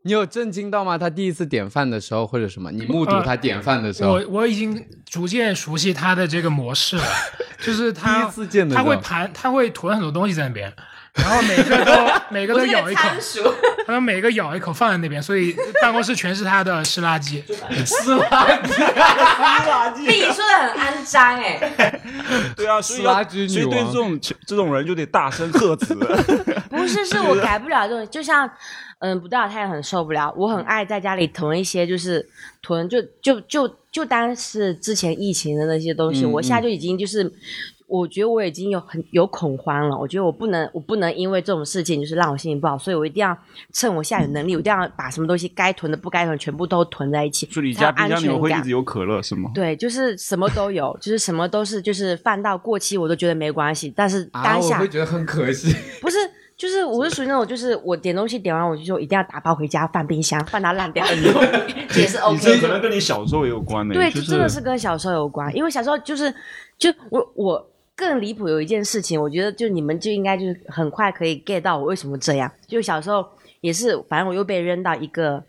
[0.05, 0.97] 你有震惊到吗？
[0.97, 2.69] 他第一次点饭的时候，或者什么？
[2.71, 7.03] 你目睹他点饭的时候，我我已经逐渐熟悉他的这个模式了，
[7.61, 10.73] 就是 他第一次见的他会盘，他会囤很多东西在那边，
[11.13, 11.91] 然后每个都
[12.33, 13.07] 每个都咬一口，
[13.85, 17.43] 数，然后每个咬一口放在那边，所以办公室全是他的湿垃圾。
[17.85, 18.59] 湿垃
[19.93, 20.05] 圾。
[20.05, 22.01] 被你说的很肮脏哎、
[22.55, 25.93] 对啊，所以垃圾女所以对这种这种人就得大声呵斥。
[25.95, 28.49] 不是，是我改不了这种，就像，
[28.99, 30.33] 嗯，不到他也很受不了。
[30.35, 32.27] 我很爱在家里囤一些，就是
[32.61, 36.25] 囤，就就就就当是之前疫情的那些东西。
[36.25, 37.31] 嗯我现在就已经就是，
[37.93, 39.95] 我觉得我已经有很有恐慌了。
[39.95, 43.37] 我觉得我不能，我不能因为这种事情就是让我心情不好，所以我一定要
[43.71, 48.71] 趁我现在有能力，我一定要把什么东西该囤的不该囤全部都囤在一起，所以你家冰箱里面安全感会一直。
[48.71, 49.51] 有可乐是吗？
[49.53, 55.71] 对，就是什么都有，就是什么都是，就是放到过期我都觉得没关系，但是啊，当下、我会觉得很可惜。
[56.01, 56.17] 不是，
[56.57, 61.39] 就是我是属于那种，就是我点东西点完，我就说一定要打包回家放冰箱，放它烂掉以后
[61.95, 62.57] 也是 OK 这。
[62.57, 63.93] 可能跟你小时候也有关的。
[63.93, 66.33] 对，真的是跟小时候有关，因为小时候就是，
[66.79, 72.51] 就我我更离谱有一件事情，我觉得就你们就应该就是很快可以 get 到我为什么这样。
[72.67, 73.25] 就小时候
[73.61, 75.43] 也是，反正我又被扔到一个。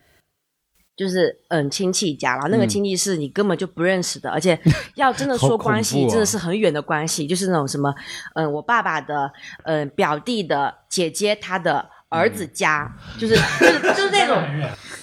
[0.96, 4.56] 就是嗯亲戚家，然后那个嗯亲戚是你根本就不认识的，而且
[4.94, 7.92] 要真的说关系，啊真的是很远的关系，就是那种什么
[8.36, 9.28] 嗯我爸爸的
[9.64, 14.42] 嗯表弟的姐姐她的儿子家，就是就是 就是那种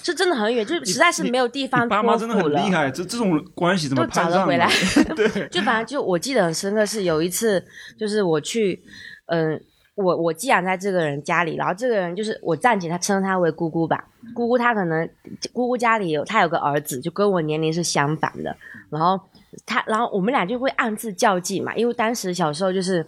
[0.02, 2.34] 是真的很远，就是实在是没有地方你爸妈真的。
[2.34, 4.66] 很厉害，这这种关系怎么都找攀得回来？
[5.14, 7.64] 对， 就反正就我记得很深刻，是有一次，
[7.98, 8.82] 就是我去，
[9.26, 9.60] 嗯、
[9.94, 15.08] 我我寄养在这个人家里，然后这个人就是我暂且他称他为姑姑吧，姑姑她可能
[15.52, 18.56] 姑姑家里有她有个儿子，就跟我年龄是相反的，
[18.90, 19.20] 然后
[19.66, 23.06] 他，然后我们俩就会暗自较劲嘛，因为当时小时候就是，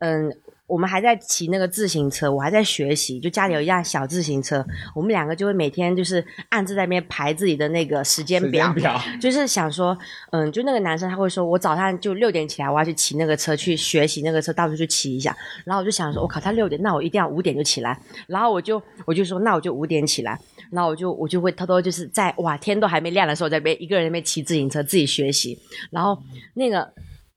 [0.00, 0.30] 嗯。
[0.72, 9.96] 我们还在骑那个自行车，我还在学习，就家里有一辆小自行车，我们两个就会每天就是暗自在那边排自己的那个时间表，表就是想说，
[10.30, 15.36] 嗯，就那个男生他会说，我早上就六点起来，我要去骑那个车去学习那个车，到处去骑一下。
[15.66, 18.00] 然后我就想说，我靠，他六点，那我一定要五点就起来。
[18.26, 20.40] 然后我就我就说，那我就五点起来。
[20.70, 25.58] 然后我就我就会偷偷就是在哇天都还没亮的时候，在那边一个人那边骑自行车自己学习。
[25.90, 26.18] 然后
[26.54, 26.90] 那个。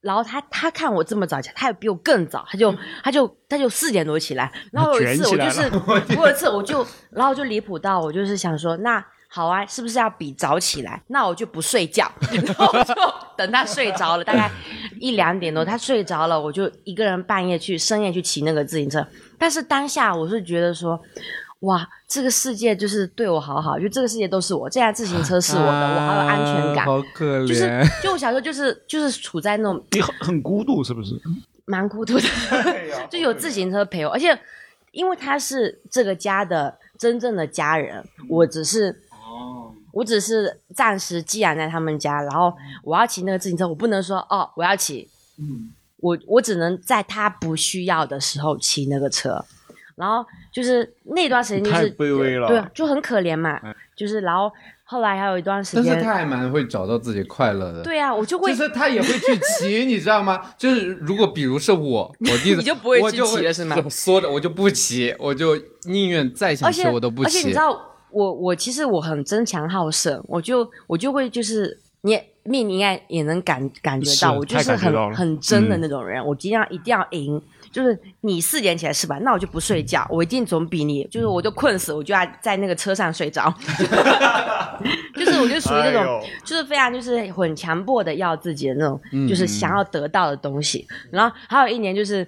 [0.05, 4.51] 然后他他看我这么早起来，他也比我更早，他就他就他就四点多起来。
[4.71, 5.61] 然后有一次我就是
[6.17, 9.03] 我有一次我就然后就离谱到我就是想说那。
[9.27, 11.01] 好啊，是不是要比早起来？
[11.07, 12.93] 那我就不睡觉， 然后就
[13.35, 14.49] 等他睡着了，大概
[14.97, 19.05] 一两点多，他睡着了，我就一个人半夜去深夜去骑那个自行车。
[19.37, 20.97] 但是当下我是觉得说，
[21.65, 26.79] 哇，这个世界就是对我好好，就这个世界都是我，这辆自行车是我的，我好有安全感。
[26.79, 27.47] 啊好可怜。
[27.47, 31.19] 就是，就我小时候就是就是处在那种你很很孤独是不是？
[31.65, 32.23] 蛮孤独的，
[33.09, 34.39] 就有自行车陪我，而且
[34.91, 49.43] 因为他是这个家的真正的家人，我只是哦，我只是暂时寄养在他们家，然后我要骑那个自行车，我不能说哦我要骑，嗯，我我只能在他不需要的时候骑那个车，
[49.95, 50.23] 然后
[50.55, 52.47] 就是那段时间就太是卑微了。
[52.47, 54.49] 对啊，就很可怜嘛嗯，就是然后
[54.85, 57.83] 后来还有一段时间，但是他还蛮会找到自己快乐的。
[57.83, 60.41] 对啊，我就会就是他也会去骑，你知道吗？
[60.57, 67.59] 就是如果比如是我，我弟弟 你就不会去我就骑了是吗缩着我就不骑，我就宁愿再想骑我都不骑而且你知。
[67.59, 67.77] 道，
[68.11, 77.41] 我我其实我很争强好胜，我就我就会就是你也你你应该也能感感觉到，我就是很很真的嗯那种人，我今天要一定要赢。
[77.71, 83.53] 就是你四点起来是吧，那我就不睡觉，我一定总比你，就是我就困死，我就要在那个车上睡着。
[85.13, 90.87] 就是我就属于那种，哎就是非常就是很强迫的要自己的那种，嗯就是想要得到的东西。
[91.11, 92.25] 然后还有一年就是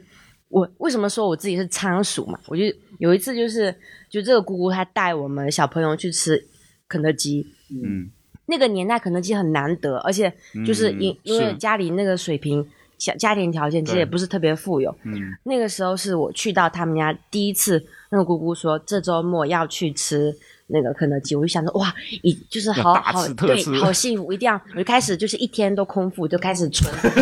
[0.50, 2.38] 我为什么说我自己是仓鼠嘛？
[2.48, 2.64] 我就
[3.00, 3.74] 有一次就是
[4.10, 6.44] 就这个姑姑她带我们小朋友去吃
[6.90, 8.12] 肯德基，嗯，
[8.48, 10.34] 那个年代肯德基很难得，而且
[10.66, 12.68] 就是因、嗯因为家里那个水平。
[12.98, 17.80] 家家庭条件其实也不是特别富有，嗯，那个时候是我去到他们家第一次，
[18.10, 26.92] 那个姑姑说这周末要去吃那个肯德基，我就想说哇，一就是好好对好幸福，一定要，我就开始就是一天都空腹，就开始存，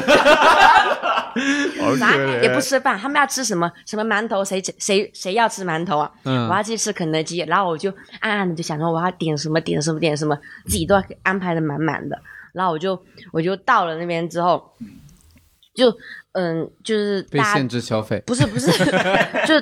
[2.41, 6.11] 也不吃饭，他们要吃什么什么馒头，谁谁谁要吃馒头啊？
[6.23, 12.17] 嗯我要去吃肯德基，然后我就暗暗的就想说我要点什么点什么点什么，自己都要安排的满满的，
[12.53, 12.99] 然后我就
[13.31, 14.71] 我就到了那边之后，
[15.73, 15.93] 就
[16.35, 18.69] 嗯就是被大家限制消费，不是不是，
[19.47, 19.55] 就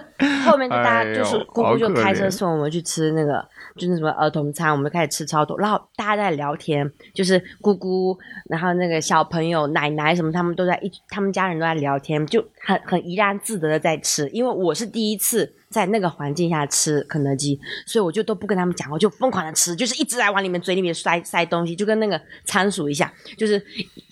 [0.43, 8.17] 后面就大家就是姑姑就开车送我们去吃那个就是什么儿童餐，我们就开始吃超多，然后大家在聊天，就是姑姑，
[8.49, 23.59] 然后那个小朋友、奶奶什么，他们都在一，他们家人都在聊天，就很很怡然自得的在吃，因为我是第一次在那个环境下吃肯德基，所以我就都不跟他们讲，我就疯狂的吃，就是一直在往里面嘴里面塞塞东西，就跟那个仓鼠一样，就是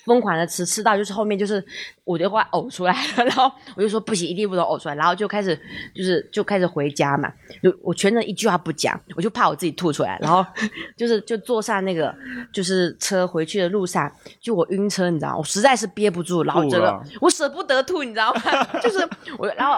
[0.03, 1.63] 疯狂的吃，吃到就是后面就是
[2.03, 5.55] 我就快呕出来了，然后我就说不行，一定不能呕出来，然后就开始
[5.93, 10.43] 就是就开始回家嘛，就我全程一句话不讲，我就怕我自己吐出来，然后
[10.97, 12.13] 就是就坐上那个
[12.51, 18.41] 就是车回去的路上，就我晕车，你知道吗，我实在是憋不住，然后这个我舍不得吐，你知道吗？
[18.81, 19.75] 就是我，然后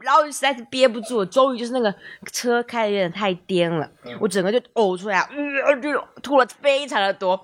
[0.00, 1.94] 然后实在是憋不住，终于就是那个
[2.32, 3.88] 车开的有点太颠了，
[4.20, 7.40] 我整个就呕出来，嗯，就吐了非常的多。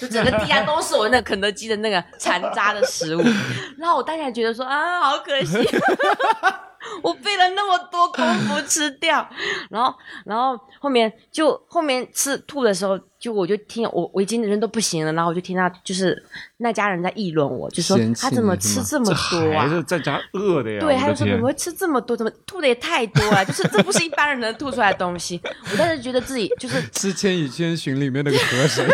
[0.00, 3.22] 就整个地下都是我那个肯德基的那个残渣的食物，
[3.76, 5.58] 然后我当下觉得说啊，好可惜，
[7.02, 9.28] 我费了那么多功夫吃掉，
[9.70, 16.20] 然后然后后面就后面吃吐的时候，就我就听我我已经人都不行了，然后我就听到就是
[16.58, 19.68] 那家人在议论我，就说他怎么吃这么多啊孩？
[19.68, 22.16] 子在家饿的呀，对，我的天还有说怎么会吃这么多？
[22.16, 23.44] 怎么吐的也太多了？
[23.46, 25.40] 就是这不是一般人能吐出来的东西。
[25.70, 28.86] 我当时觉得自己就是，吃《千与千寻》里面那个河神，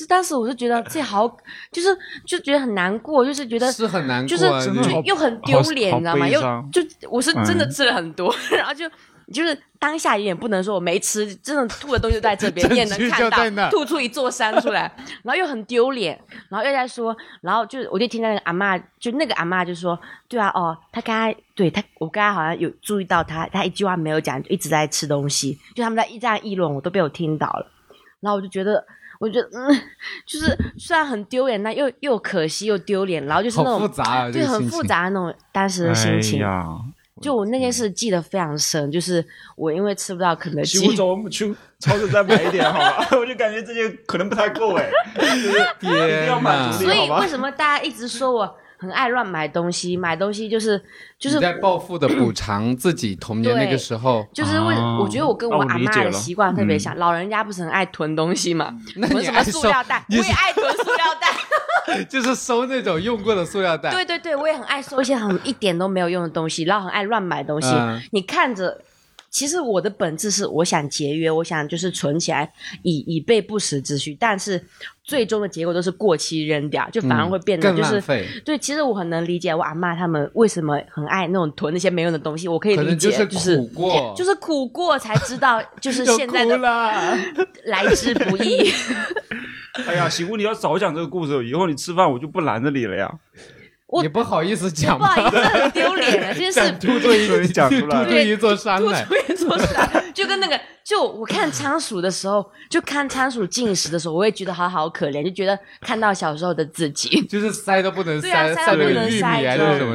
[0.00, 1.28] 就当时我就觉得自己好，
[1.70, 1.88] 就是
[2.24, 6.26] 就觉得很难过，就是觉得是很难就是过就好又很丢脸，你知道吗？
[6.26, 6.40] 又
[6.72, 8.88] 就我是真的嗯吃了很多， 然后就
[9.30, 14.90] 就是当下也不能说我没吃，真的吐的东西就在这边，你也能看到，吐出一座山出来，
[15.22, 27.70] 然后又很丢脸，然后又在说，然后就我就听到那个阿嬷，就那个阿嬷就说，对啊，哦，他刚才对他，我刚才好像有注意到他，他一句话没有讲，就一直在吃东西，就他们在一这样议论，我都被我听到了，
[28.20, 28.82] 然后我就觉得。
[29.20, 29.80] 我觉得，嗯，
[30.26, 34.82] 就是虽然很丢脸，但又又可惜又丢脸，然后就是那种复杂啊，对，很复。
[34.82, 36.42] 杂的那种当时的心情。
[36.42, 36.64] 哎，
[37.20, 39.22] 就我那件事记得非常深，就是
[39.56, 40.96] 我因为吃不到肯德基去
[41.78, 43.08] 超市再买一点好吧？
[43.20, 46.40] 我就感觉这些可能不太够哎，就是一定要天哪！
[46.40, 47.28] 满足你所以为？
[47.28, 49.96] 什么大家一直说我很爱乱买东西？
[49.96, 50.82] 买东西就是
[51.18, 58.74] 就是在报复的补偿自己童年那个时候，就是为，哦我觉得我跟我阿妈的习惯特别嗯像，老人家不是很爱囤东西嘛，
[59.08, 61.28] 囤什么塑料袋，我也爱囤塑料袋。
[62.08, 63.90] 就是收那种用过的塑料袋。
[63.90, 67.68] 对对对，我也很爱收一些很一点都没有用的东西，然后很爱乱买东西。
[67.72, 68.80] 嗯你看着，
[69.30, 74.60] 其实我的本质是我想节约，我想就是存起来以以备不时之需，但是
[75.04, 78.02] 最终的结果都是过期扔掉，就反而会变得就是。
[78.44, 87.16] 对，其实我很能理解我阿妈他们为什么很爱那种囤那些没用的东西，我可以理解，就是就是苦过，就是苦过才知道， 就是现在的了。
[87.66, 88.68] 来之不易。
[89.86, 93.08] 哎呀，媳妇，你要早讲这个故事，以后你吃饭我就不拦着你了呀。
[93.90, 95.04] 我你不好意思讲不？
[95.04, 99.04] 好意思，很丢脸了，这件事突出一讲出来突出一座山来。
[99.04, 107.20] 吐出一座山，就跟那个，就我看仓鼠的时候，就看仓鼠进食的时候，我也觉得好好可怜，就觉得看到小时候的自己。
[107.26, 109.42] 就是塞都不能对啊，塞，塞都不能塞？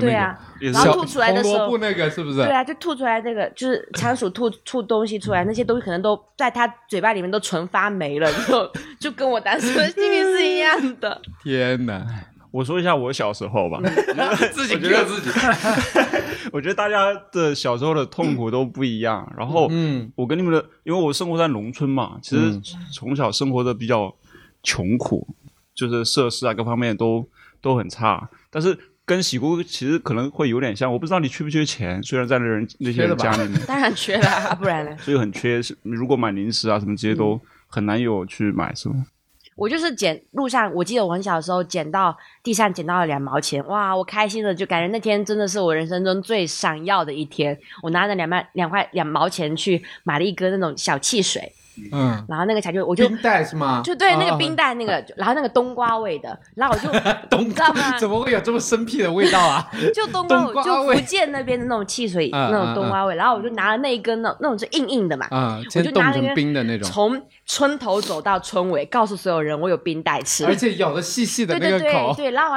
[0.02, 2.38] 对啊，然后吐出来的时候红萝卜，那个是不是？
[2.38, 11.22] 对啊，就吐出来那个，就是仓鼠吐吐东西出来，那些东西可能都在它嘴巴里面都纯发霉了，就就跟我当时的经历是一样的。
[11.44, 12.06] 天哪，
[12.56, 13.82] 我说一下我小时候吧，
[14.54, 15.30] 自己我觉得自己。
[16.54, 19.30] 我觉得大家的小时候的痛苦都不一样。
[19.38, 22.62] 然后，嗯我跟你们的，因为我生活在农村嘛，其实嗯
[22.94, 24.16] 从小生活的比较
[24.64, 25.28] 穷苦，
[25.76, 27.28] 就是设施啊各方面都
[27.60, 28.30] 都很差。
[28.50, 34.96] 但是跟喜姑其实可能会有点像，我不知道你缺不缺钱，虽然在那人那些人家里面，当然缺了、啊，不然呢？
[35.00, 35.60] 所以很缺。
[35.82, 37.38] 如果买零食啊什么这些都
[37.68, 39.06] 很难有去买，是吗？
[39.56, 47.58] 我就是捡路上，我记得我很小的时候捡到地上捡到了两毛钱，哇，我开心的就感觉那天真的是我人生中最闪耀的一天。
[47.82, 51.52] 我拿着两块两块两毛钱去买了一根那种小汽水，
[51.92, 53.82] 嗯，然后那个茶就我就冰袋是吗？
[53.84, 57.00] 就对那个啊冰袋那个，然后那个冬瓜味的，然后我就
[57.30, 57.98] 冬你知道吗？
[58.00, 59.68] 怎么会有这么生僻的味道啊？
[59.94, 72.56] 就冬瓜 冬瓜就福建那边的那种汽水，嗯那种冬瓜味，然后我就拿了那一根那那种是硬硬的嘛，啊，我就拿那个冰的那种，从村头走到村尾，告诉所有人我有冰袋吃，而且咬的细细的对对那个口，对对，然后。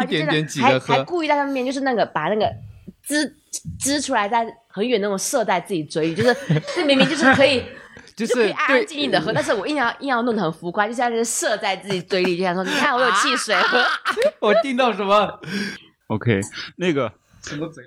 [0.60, 2.50] 还还故意在上面就是那个把那个
[3.04, 3.34] 滋
[3.78, 6.34] 滋出来，在很远那种射在自己嘴里，就是
[6.74, 7.62] 这明明就是可以。
[8.18, 13.82] 就就可以是对安安静静的喝，但是我硬要硬要弄得很浮夸，就是要射在自己嘴里，就想说，你看我有汽水喝，
[14.48, 15.40] 我听到什么
[16.08, 16.40] ？OK，
[16.76, 17.12] 那个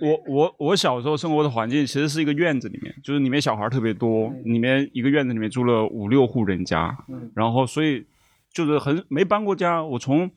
[0.01, 6.95] 我我我小时候生活的环境其实是一个院子里面，就是里面小孩特别多，里面一个院子里面住了五六户人家，
[7.35, 8.05] 然后所以
[8.53, 9.83] 就是很没搬过家。
[9.83, 10.29] 我从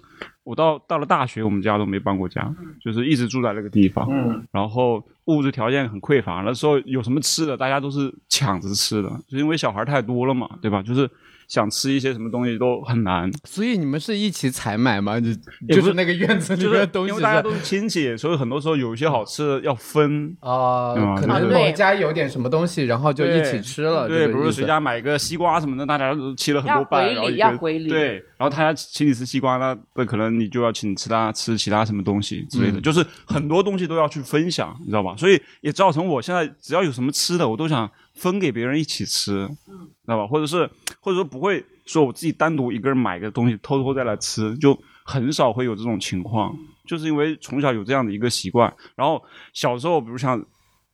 [0.42, 4.06] 我到到了大学，我们家都没搬过家，就是一直住在那个地方。
[4.10, 10.82] 嗯，然后物质条件很匮乏，那时候有什么吃的，大家都是抢着吃的，就因为小孩太多了嘛，对吧？
[10.82, 11.10] 就是
[11.48, 15.20] 想吃一些什么东西都很难，所以你们是一起采买吗？
[15.20, 15.32] 就
[15.68, 20.36] 就是是那个院子里就是面的东西因为大家都是亲戚，所以很多时候有一些好吃的要分。
[20.40, 24.08] 哦嗯，可能某家有点什么东西，然后就一起吃了。
[24.08, 35.14] 对，比如说谁家买个西瓜什么的，大家都切了很多要瓣，回礼然后要回礼对，然后他家请你吃西瓜，那那可能你就要请你吃他吃其他什么东西之类的，嗯就是很多东西都要去分享，你知道吧？
[35.16, 40.26] 所以也造成我现在只要有什么吃的，我都想分给别人一起吃，知道吧？
[40.26, 40.68] 或者是
[41.00, 46.56] 或者说不会说我自己单独一个人买个东西偷偷再来吃，就很少会有这种情况，
[46.86, 50.44] 就是因为从小有这样的一个习惯，然后小时候比如像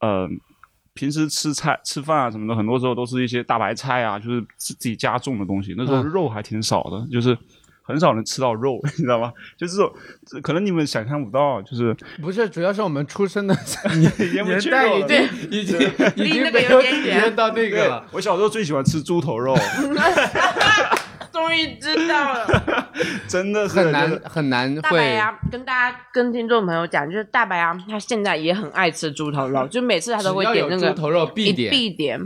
[0.00, 0.28] 呃。
[0.92, 5.72] 平时吃菜吃饭啊什么的，很多时候都是一些大白菜啊，就是自自己家种的东西。
[5.78, 7.38] 那时候嗯肉还挺少的，就是
[7.90, 9.32] 很少能吃到肉， 你知道吗？
[9.58, 9.92] 就是这种，
[10.42, 13.54] 可能你们想象不到，就是不是，主要是我们出生的
[14.32, 15.06] 年去肉了。
[15.08, 15.80] 代已经 已经
[16.14, 18.06] 已离那个经没有体有点远验到那个了。
[18.12, 19.56] 我小时候最喜欢吃猪头肉，
[21.32, 22.90] 终于知道了。
[23.26, 32.20] 真的是很难很难大白会牙跟大家跟听众朋友讲，就是大白牙他现在也很爱吃猪头肉，就每次他都会点那个猪头肉必点，必点。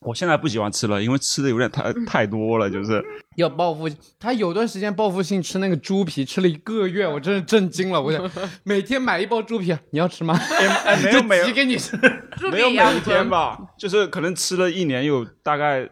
[0.00, 3.02] 我现在不喜欢吃了，因为吃的有点太太多了，就是
[3.36, 3.88] 要报复。
[4.18, 8.00] 他有段时间报复性吃那个猪皮，吃了一个月，我真是震惊了。
[8.00, 8.30] 我想
[8.64, 10.34] 每天买一包猪皮，你要吃吗？
[10.86, 11.96] 哎没有没有给你吃。
[12.50, 15.88] 没有每天吧，就是可能吃了一年有大概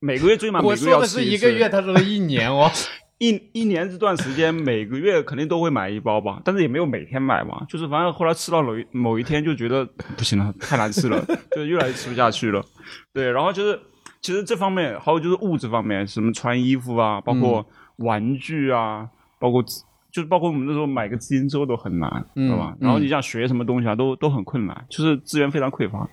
[0.00, 2.70] 每个月最起码每我个月要说的是一个月，他说了一年哦。
[3.20, 9.84] 一一年这段时间，每个月肯定都会买一包吧，但是也没有每天买嘛，就是反正后来吃到某一某一天就觉得
[10.16, 11.20] 不行了，太难吃了，
[11.50, 12.64] 就越来越吃不下去了。
[13.12, 13.76] 对，然后就是
[14.20, 17.64] 其实这方面还有就是物质方面，什么穿衣服啊，包括
[17.96, 19.08] 玩具啊，
[19.38, 19.62] 包括
[20.10, 22.76] 就是包括我们那时候买个自行车都很难，嗯知道吧？
[22.80, 26.08] 然后你想学什么东西啊，都都很困难，就是资源非常匮乏。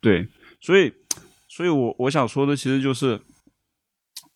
[0.00, 0.28] 对，
[0.60, 0.92] 所以
[1.48, 3.20] 所以我我想说的其实就是，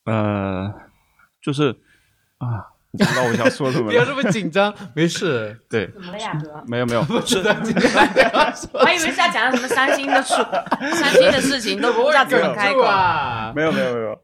[0.05, 0.73] 呃，
[1.41, 1.77] 就是
[2.39, 4.05] 啊，我不知道我想说什么 不要。
[4.05, 5.59] 这么紧张，没事。
[5.69, 6.63] 对，怎么了呀哥？
[6.67, 7.39] 没有没有，不是
[8.73, 12.83] 我还以为是要讲什么伤心的事，伤心的事情都不知道怎么开口。
[12.83, 13.53] 啊！
[13.55, 14.19] 没有没有没有。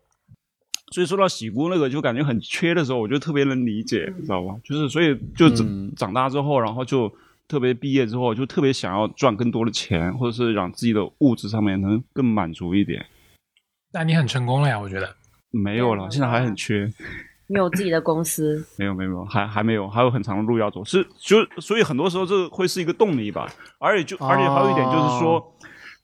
[0.93, 4.55] 所以说到喜姑那个，就感觉很缺的时候，我就特别能理解，你知道吧？
[4.65, 7.13] 就是所以就长、嗯长大之后，然后就
[7.49, 13.05] 特别毕业之后，就特别想要赚更多的钱，或者是让自己的物质上面能更满足一点。
[13.93, 15.17] 那你很成功了呀，我觉得。
[15.53, 16.93] 没有了，现在还很缺。
[17.51, 20.85] 你有自己的公司， 没有没有，还还没有，还有很长的路要走。
[20.85, 23.53] 是就所以很多时候这会是一个动力吧。
[23.81, 25.57] 而且就而且还有一点就是说，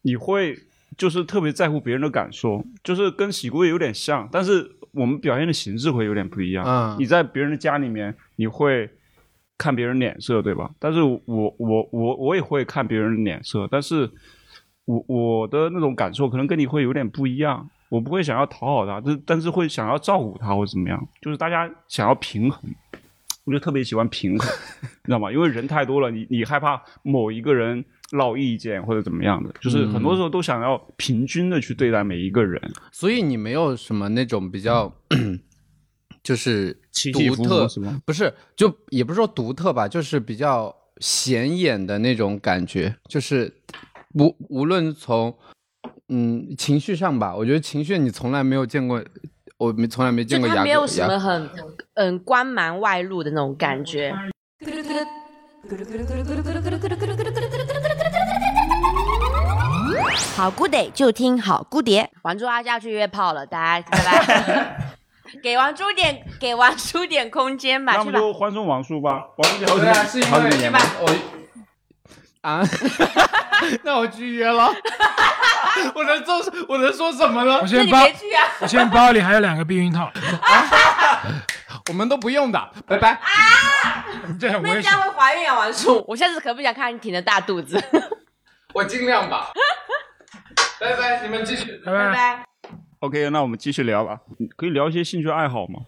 [0.03, 0.59] 你会
[0.99, 6.65] 就是特别在乎别人的感受，就是跟喜姑也有点像，但是我们表现的形式会有点不一样。
[6.67, 8.91] 嗯你在别人的家里面，你会
[9.57, 10.71] 看别人脸色，对吧？
[10.81, 11.21] 但是我
[11.59, 14.11] 我我我也会看别人脸色，但是
[14.85, 22.63] 我我的那种感受可能跟你会有点不一样，我不会想要讨好他，但但是会想要照顾他或者怎么样，就是大家想要平衡。
[23.45, 25.31] 我就特别喜欢平衡， 你知道吗？
[25.31, 32.61] 因为人太多了，你你害怕某一个人闹意见或者怎么样的，就是很多时候都想要平均的去对待每一个人。
[32.91, 34.93] 所以你没有什么那种比较，
[36.25, 36.77] 就是
[37.13, 38.03] 独特是吗？
[38.05, 43.55] 不是，就也不是说独特吧，就是比较显眼的那种感觉，就是
[44.15, 45.33] 无无论从
[46.09, 49.03] 嗯情绪上吧，我觉得情绪你从来没有见过，
[49.59, 51.51] 我没从来没见过牙哥他没有什么很
[51.95, 54.15] 嗯光芒外露的那种感觉。
[60.37, 64.93] 好 good day 就听好 good 碟，玩珠阿就要去约炮了，大家拜拜。
[65.43, 68.15] 给王珠点，给王叔点空间吧，那我们。
[68.15, 70.79] 就欢送王叔吧，王叔姐好几对啊，是因年好几为年了。
[72.43, 72.63] 我啊，
[73.83, 74.73] 那我拒约了。
[75.95, 77.67] 我能做，我能说什么呢我？
[77.67, 78.07] 现在包！
[78.61, 80.11] 我现在包里还有两个避孕套，
[81.89, 83.19] 我们都不用的，拜拜。
[84.41, 84.91] 这很危险。
[84.93, 86.03] 会怀孕啊，王叔。
[86.09, 87.83] 我下次可不想看你挺着大肚子。
[88.73, 89.51] 我尽量吧。
[90.81, 91.81] 拜拜，你们继续。
[91.85, 91.99] 拜拜。
[92.07, 92.56] 拜拜。
[93.07, 94.21] OK，那我们继续聊吧，
[94.57, 95.81] 可以聊一些兴趣爱好吗？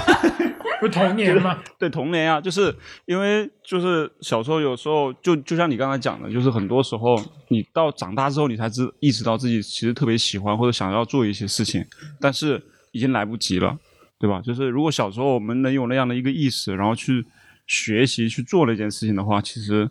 [0.80, 1.58] 不是童年吗？
[1.78, 2.74] 对童年啊，就是
[3.04, 11.84] 因为就是小时候有时候就就像你刚才讲的，就是很多时候你到长大之后，你才知意识到自己其实特别喜欢或者想要做一些事情，
[12.20, 13.76] 但是已经来不及了，
[14.18, 14.40] 对吧？
[14.40, 17.26] 就是如果小时候我们能有那样的一个意识，然后去
[17.66, 19.90] 学习去做那件事情的话，其实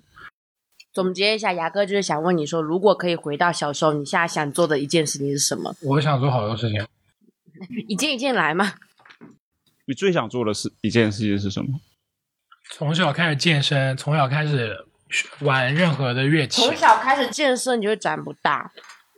[0.98, 5.72] 总结一下，牙哥就是想问你说，如果可以回到小时候，你现在想做的一件事情是什么？
[5.84, 6.84] 我想做好多事情，
[7.88, 8.74] 一件一件来嘛。
[9.86, 11.80] 你最想做的是一件事情是什么？
[12.72, 14.76] 从小开始健身，从小开始
[15.42, 18.72] 玩任何的乐器从，小开始健身，你就会长不大，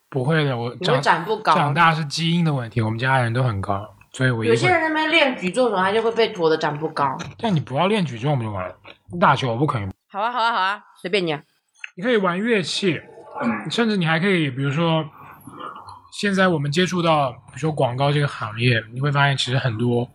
[0.10, 0.58] 不会的。
[0.58, 1.56] 我你会长长不高。
[1.56, 4.68] 长大是基因的问题，我们家人都很高，所以我有些。
[4.68, 7.18] 人在那边练举重时候，他就会被拖的长不高。
[7.38, 8.76] 但你不要练举重不就完了？
[9.18, 9.94] 打球不可以吗？
[10.10, 11.42] 好啊，好啊，好啊，随便你啊。
[12.00, 12.98] 你可以玩乐器，
[13.70, 15.06] 甚至你还可以，比如说，
[16.14, 20.06] 现在我们接触到，比如说广告这个行业，你会发现其实很多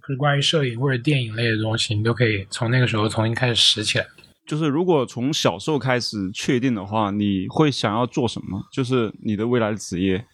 [0.00, 4.06] 就是关于摄影或者电影类的东西，你都可以从那个时候重新开始拾起来。
[4.46, 8.66] 就是如果从小时候开始确定的话，你会想要做什么？
[8.72, 10.24] 就是你的未来的职业，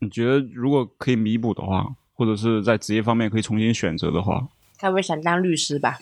[0.00, 6.00] 你觉得如果可以弥补的话，或者是在职业方面可以重新选择的话，他不会想当律师吧？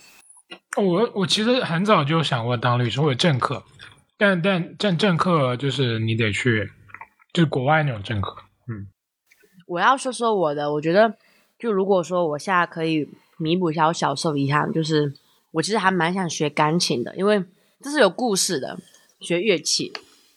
[0.78, 3.62] 我我其实很早就想过当律师或者政客，
[4.20, 6.70] 但但政政客就是你得去，
[7.32, 8.36] 就是国外那种政客。
[8.68, 8.86] 嗯
[9.66, 11.14] 我要说说我的，我觉得，
[11.58, 13.08] 就如果说我现在可以
[13.38, 15.10] 弥补一下我小时候遗憾，就是
[15.52, 17.42] 我其实还蛮想学钢琴的，因为
[17.80, 18.76] 这是有故事的，
[19.20, 19.90] 学乐器。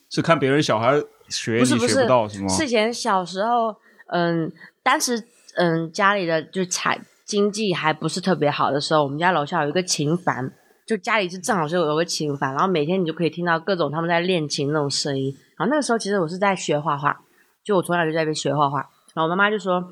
[0.09, 0.93] 是看别人小孩
[1.27, 2.47] 学你学不是不是不到是吗？
[2.47, 3.75] 是以前小时候，
[4.07, 4.49] 嗯，
[4.81, 5.21] 当时
[5.55, 10.51] 嗯家里的就财经济还不是特别好的时候，我们家楼下有一个琴房，
[10.85, 15.35] 就家里是正好是有个琴房，然后每天你就可以听到各种他们在练琴那种声音。
[15.57, 17.21] 然后那个时候其实我是在学画画，
[17.63, 18.79] 就我从小就在那边学画画，
[19.13, 19.83] 然后我妈妈就说，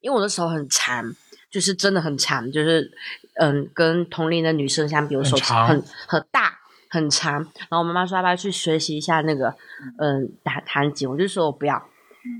[0.00, 1.12] 因为我的手很长，
[1.50, 2.90] 就是真的很长，就是
[3.34, 6.58] 嗯跟同龄的女生相比，我手很长很很大。
[6.90, 9.52] 很长，然后我妈妈说要不要去学习一下那个，
[9.98, 11.82] 嗯，弹弹琴，我就说我不要，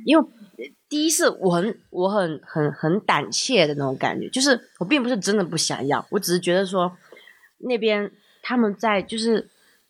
[0.05, 0.25] 因为
[0.89, 6.97] 第一是我很我很很很胆怯的那种感觉，就是我并不是真的不想要，我只是觉得说
[7.65, 8.11] 那边
[8.43, 9.49] 他们在就是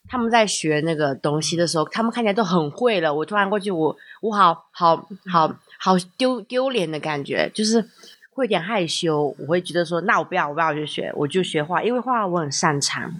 [0.08, 7.82] 他们在学那个东西的时候，他们看起来都很会了，我突然过去，我我好好好好丢丢脸的感觉，就是
[8.30, 13.12] 会有点害羞，我会觉得说那我不要我不要去学，我就学画，因为画画我很擅长，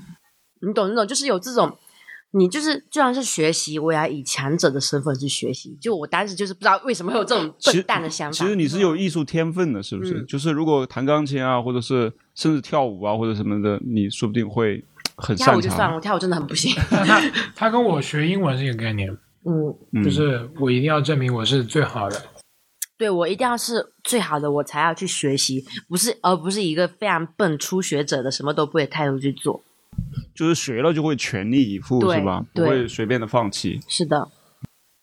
[0.60, 1.76] 你懂那种就是有这种。
[2.36, 5.76] 你就是就算是学习，我也要以强者的身份去学习。
[5.80, 8.36] 就我当时就是不知道为什么会有这种笨蛋的想法。
[8.36, 10.14] 其实你是有艺术天分的，是不是？
[10.14, 14.84] 嗯就是如果弹钢琴啊，或者是甚至跳舞啊，或者什么的，你说不定会
[15.16, 16.74] 很擅跳舞就算了，我跳舞真的很不行。
[16.90, 17.20] 他
[17.54, 19.08] 他跟我学英文是一个概念，
[19.44, 22.20] 嗯，嗯就是我一定要证明我是最好的。
[22.96, 29.62] 对我一定要是最好的，我才要去学习，不是而不是一个非常笨初学者的什么都不会态度去做。
[30.34, 32.44] 就是学了就会全力以赴，是吧？
[32.52, 33.80] 不会随便的放弃。
[33.88, 34.28] 是的，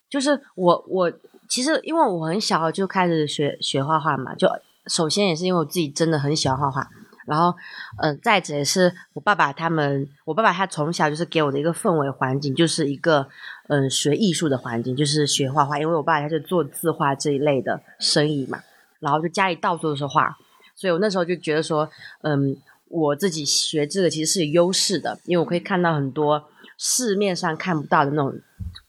[0.10, 1.12] 就是我我
[1.50, 4.48] 其实因为我很小就开始学学画画嘛，就
[4.88, 6.90] 首先也是因为我自己真的很喜欢画画，
[7.26, 7.56] 然后
[8.02, 13.28] 嗯、呃再者也是我爸爸他们，我爸爸他从小就是给我的一个氛围环境，就是一个
[13.68, 18.60] 嗯、呃学艺术的环境，就是学画画，因为我爸爸他是做字画这一类的生意嘛，
[19.00, 20.36] 然后就家里到处都是画，
[20.76, 21.88] 所以我那时候就觉得说，
[22.22, 22.56] 嗯，
[22.92, 26.44] 我自己学这个其实是有优势的，因为我可以看到很多
[26.78, 28.34] 市面上看不到的那种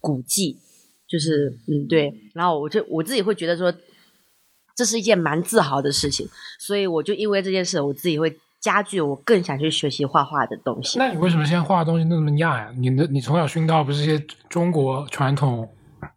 [0.00, 0.58] 古迹，
[1.08, 3.72] 就是嗯对，然后我就我自己会觉得说，
[4.74, 6.28] 这是一件蛮自豪的事情，
[6.58, 10.98] 所以我就因为这件事，我自己会加剧我更想去学习画画的东西。
[10.98, 12.72] 那你为什么现在画的东西那么亚呀？
[12.76, 15.68] 你的你从小熏到不是一些中国传统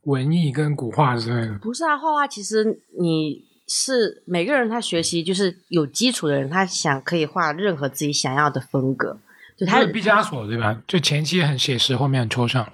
[0.04, 1.60] 文艺跟古画之类的？
[1.60, 9.18] 不是啊，画画其实你是每个人他学习就是有基础的人，他想可以画任何自己想要的风格，
[9.58, 10.82] 就他还有毕加索对吧？
[10.88, 12.68] 就前期很写实，后面很抽象。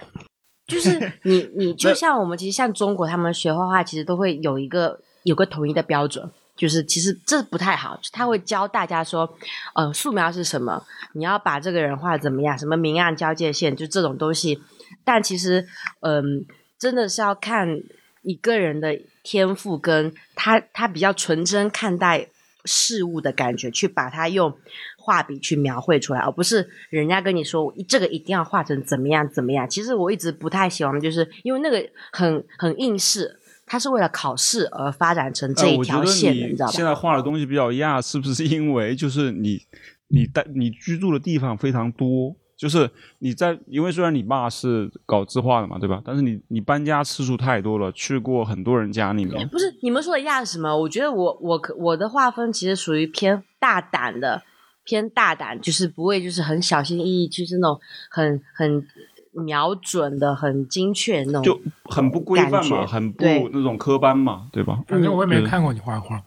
[0.67, 6.29] 就是你 你就像我们其实像中国他们学画画，其实都会有一个有个统一的标准。
[6.53, 9.27] 就是其实这不太好，他会教大家说，
[9.73, 10.83] 呃，素描是什么，
[11.13, 14.61] 你要把这个人画得怎么样，什么明暗交界线，就这种东西。
[15.03, 15.65] 但其实，
[16.01, 16.45] 嗯、
[16.77, 17.81] 真的是要看
[18.21, 22.27] 一个人的天赋，跟他他比较纯真看待
[22.65, 24.55] 事物的感觉，去把它用
[24.97, 29.69] 画笔去描绘出来，而不是人家跟你说我这个一定要画成怎么样怎么样。
[29.69, 33.37] 其实我一直不太喜欢，就是因为那个很很应试。
[33.63, 36.73] 它是为了考试而发展成这一条线的，你你知道吧？
[36.73, 39.61] 现在画的东西比较亚，是不是因为就是你
[40.09, 42.35] 你带你居住的地方非常多？
[42.61, 42.87] 就是
[43.17, 45.99] 你在，因为虽然你爸是搞字画的嘛，对吧？
[46.05, 49.47] 但是你你搬家次数太多了，去过很多人家里面。
[49.47, 50.77] 不是你们说的亚是什么？
[50.77, 54.43] 我觉得我我可我的画风其实属于偏大胆的，
[54.83, 57.81] 偏大胆，就是不会就是很小心翼翼，就是那种
[58.11, 58.85] 很很
[59.31, 61.41] 瞄准的、很精确那种。
[61.41, 64.83] 就很不规范嘛，很不那种科班嘛，对吧？
[64.87, 66.21] 反正我也没嗯看过你画画。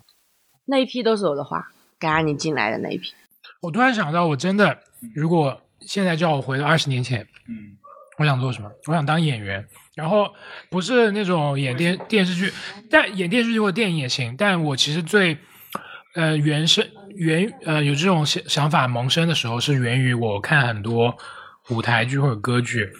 [0.64, 1.70] 那一批都是我的画，
[2.00, 3.12] 刚刚你进来的那一批。
[3.60, 4.80] 我突然想到，我真的
[5.14, 7.76] 如果现在叫我回到二十年前，嗯，
[8.18, 8.70] 我想做什么？
[8.86, 10.32] 我想当演员，然后
[10.70, 12.52] 不是那种演电电视剧，
[12.90, 14.34] 但演电视剧或电影也行。
[14.36, 15.36] 但我其实最
[16.14, 21.16] 呃原生原呃有这种想想法萌生的时候，是源于我看很多
[21.70, 22.90] 舞台剧或者歌剧，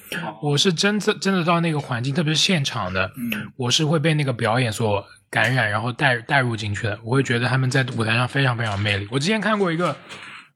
[0.42, 3.10] 我是真的真的到那个环境，特别是现场的，
[3.56, 6.98] 我是会被那个表演所感染，然后带带入进去的。
[7.04, 9.06] 我会觉得他们在舞台上非常非常有魅力。
[9.10, 9.96] 我之前看过一个，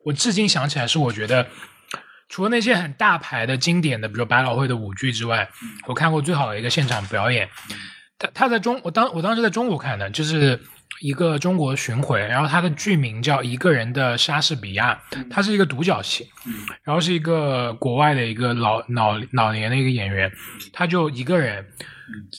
[0.04, 1.46] 我至今想起来是我觉得。
[2.28, 5.48] 除了那些很大牌的经典的，比如百老汇的舞剧之外，
[5.86, 7.48] 我看过最好的一个现场表演。
[8.18, 10.60] 他他在中，我当我当时在中国看的，就是
[11.00, 15.00] 一个中国巡回，然后他的剧名叫《一个人的莎士比亚》，
[15.30, 16.28] 他是一个独角戏，
[16.82, 20.30] 然后是一个国外的一个老老老年的一个演员，
[20.72, 21.64] 他就一个人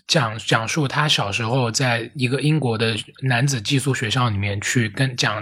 [0.06, 5.42] 讲讲述他小时候在一个英国的男子寄宿学校里面去跟讲，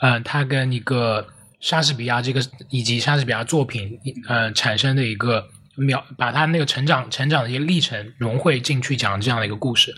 [0.00, 1.24] 嗯、他跟一个
[1.60, 2.40] 莎士比亚这个
[2.70, 3.98] 以及莎士比亚作品，
[4.28, 5.44] 呃，产生的一个
[5.76, 9.94] 描，把他那个成长成长的一些历程融汇进去讲这样的一个故事。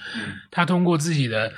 [0.51, 1.53] 他通过自己的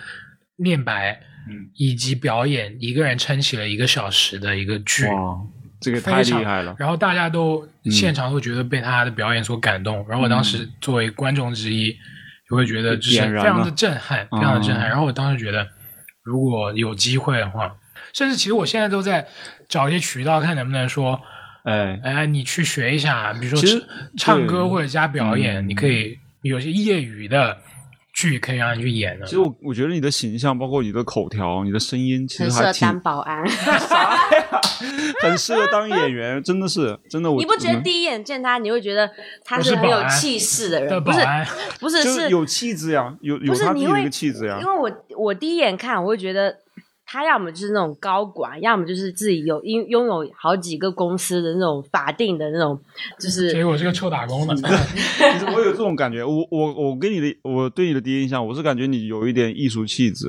[0.56, 5.06] 念白，嗯以及表演，一个人撑起了一个小时的一个剧。
[5.06, 5.38] 哇，
[5.80, 6.74] 这个太厉害了。
[6.78, 11.92] 然后大家都现场会觉得被他的表演所感动，然后我当时作为观众之一，
[12.48, 14.88] 就会觉得就是非常的震撼，非常的震撼。
[14.88, 15.66] 嗯然后我当时觉得，
[16.22, 17.74] 如果有机会的话，
[18.12, 19.26] 甚至其实我现在都在
[19.68, 21.20] 找一些渠道，看能不能说，
[21.64, 23.86] 哎，哎，你去学一下，比如其实说
[24.16, 27.58] 唱对歌或者加表演，嗯你可以有些业余的
[28.14, 29.32] 剧可以让你去演的其。
[29.32, 33.44] 实我我觉得你的形象，包括你的口条、你的声音，其很适合实还挺当保安。
[35.22, 37.38] 很适合当演员，真的是真的我。
[37.38, 39.08] 你不觉得第一眼见他，你会觉得
[39.44, 41.04] 他是是很有气势的的人？
[41.04, 41.20] 不是，
[41.78, 44.66] 不是，就是有气质呀，有有不是你会他自己的一个气质呀因。
[44.66, 46.56] 为我我第一眼看，我会觉得
[47.12, 52.80] 他要么就是那种高管，要么就是自己有拥拥有好几个公司的那种法定的那种，
[53.20, 54.56] 就是 结果是个臭打工的。
[54.56, 60.26] 其实我有这种感觉，我我我跟你的我对你的第一印象，我是感觉你有一点艺术气质，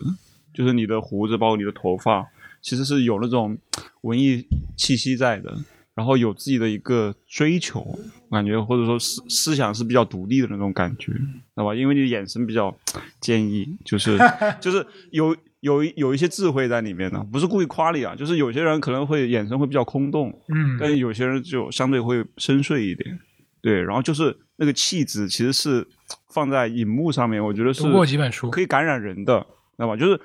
[0.54, 2.28] 就是你的胡子，包括你的头发，
[2.62, 3.58] 其实是有那种
[4.02, 5.56] 文艺气息在的，
[5.96, 7.98] 然后有自己的一个追求，
[8.30, 11.22] 感觉或者说思思想是比较独立的那种感觉，知
[11.56, 11.74] 道吧？
[11.74, 12.76] 因为你的眼神比较
[13.22, 14.20] 坚毅，就是
[14.60, 15.34] 就是有。
[15.64, 23.18] 有有一些智慧在里面的，不是故意夸你啊，就是有些人可能会眼神会比较空洞，嗯，但是有些人就相对会深邃一点，
[23.62, 25.88] 对，然后就是那个气质其实是
[26.34, 29.40] 放在荧幕上面，我觉得是读过几本书可以感染人的，
[29.78, 29.96] 知道吧？
[29.96, 30.20] 就是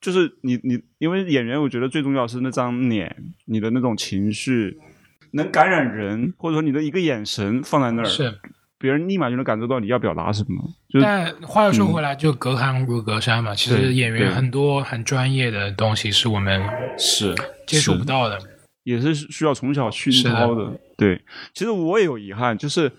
[0.00, 4.76] 就是你你，因为演员，我觉得最重要是那张脸，你的那种情绪
[5.30, 8.34] 能感染人，或者说你的一个眼神放在那儿，是。
[8.80, 10.58] 别人立马就能感受到你要表达什么，
[10.88, 13.54] 就但话又说回来，就隔行如隔山嘛。
[13.54, 16.62] 其实演员很多很专业的东西是我们
[16.98, 17.34] 是
[17.66, 18.40] 接触不到的。
[18.84, 20.72] 也是需要从小熏陶的。
[20.96, 21.22] 对，
[21.52, 22.90] 其实我也有遗憾，就是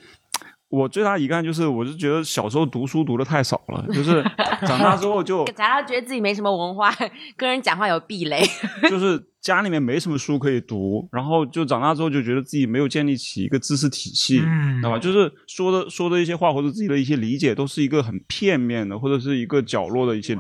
[0.72, 4.24] 我最大遗憾就是，我是觉得小时候读书读的太少了，就是
[4.66, 6.90] 长大之后就 长大觉得自己没什么文化，
[7.36, 8.42] 跟人讲话有壁垒。
[8.90, 14.98] 就是家里面没什么书可以读，然后就长大之后就觉得自己没有建立起一个知识体系，嗯知道吧？
[14.98, 20.38] 就是说的说的一些话或者自己的一些理解，都是一个很片面的，或者是一个角落的一些，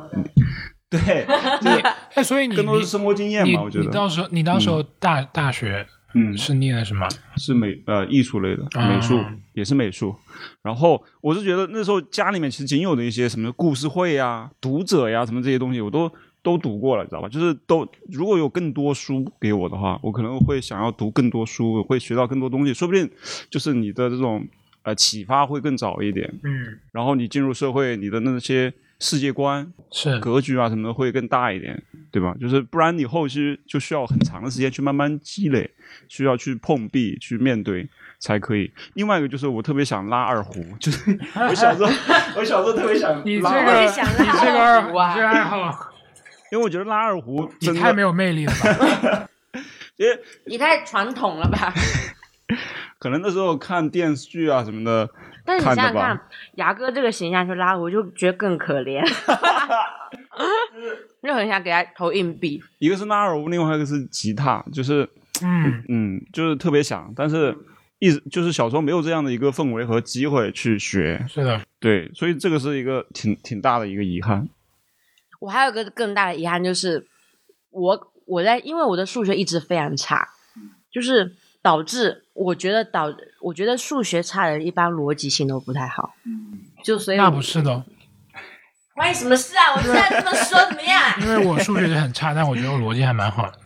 [0.89, 1.25] 对，
[1.61, 1.77] 就是
[2.15, 7.07] 哎，所以你更多是生活经验你嘛，我觉得，你到时候你到时候大大学嗯，是念的什么？
[7.37, 10.15] 是美呃艺术类的啊美术，也是美术。
[10.61, 16.11] 然后我是觉得那时候家里面其实仅有的一些什么故事会呀、读者呀什么这些东西，我都
[16.43, 17.29] 都读过了，知道吧？
[17.29, 23.09] 就是都如果有更多书给我的话，我可能会想要读更多书，我会学到更多东西，说不定
[23.49, 24.47] 就是你的这种
[24.83, 26.33] 呃启发会更早一点。
[26.43, 31.81] 嗯，然后你进入社会，你的那些世界观、是格局啊什么的会更大一点，
[32.11, 32.35] 对吧？
[32.39, 35.69] 就是不然你后期就需要很长的时间去慢慢积累，
[36.07, 37.89] 需要去碰壁、去面对
[38.19, 38.71] 才可以。
[38.93, 41.91] 另外一个就是我特别想拉二胡，就是 我小时候，
[42.37, 45.89] 我小时候特别想你这拉二你我也想拉这个二胡啊这个爱好
[46.51, 49.27] 因为我觉得拉二胡也真的太没有魅力了吧？
[49.97, 51.73] 因为你太传统了吧？
[52.99, 55.09] 可能那时候看电视剧啊什么的，
[55.45, 56.19] 但是你想想看，
[56.55, 59.01] 牙哥这个形象去拉，我就觉得更可怜，
[61.21, 62.61] 就很想给他投硬币。
[62.79, 65.07] 一个是拉二胡，另外一个是吉他，就是
[65.43, 67.55] 嗯，嗯，就是特别想，但是
[67.99, 74.47] 一直就是小时候没有这样的一个氛围和机会去学，是的，对，所以这个是一个挺挺大的一个遗憾。
[75.39, 77.07] 我还有个更大的遗憾，就是
[77.71, 80.29] 我我在因为我的数学一直非常差，
[80.91, 87.83] 就是导致我觉得导我觉得数学差的人一般逻辑性都不太好，嗯就所以那不是的哦，
[88.95, 89.75] 关你什么事啊？
[89.75, 90.99] 我现在这么说怎么样？
[91.21, 93.59] 因为我数学是很差，但我觉得我逻辑还蛮好的。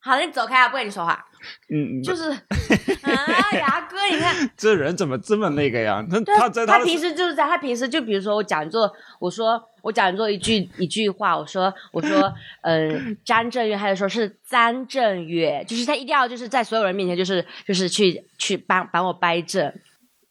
[0.00, 1.24] 好，你走开啊，不跟你说话。
[1.72, 6.04] 嗯，就是啊，牙哥，你看， 这人怎么这么那个呀？
[6.10, 12.30] 他他在他平时就是在，他平时就比如说我讲座，我说我讲座一句一句话，我说我说，
[12.60, 19.72] 嗯、 张震岳，他就说是张震岳，就是他一定要就是在所有人面前就是就是去去帮帮我掰正，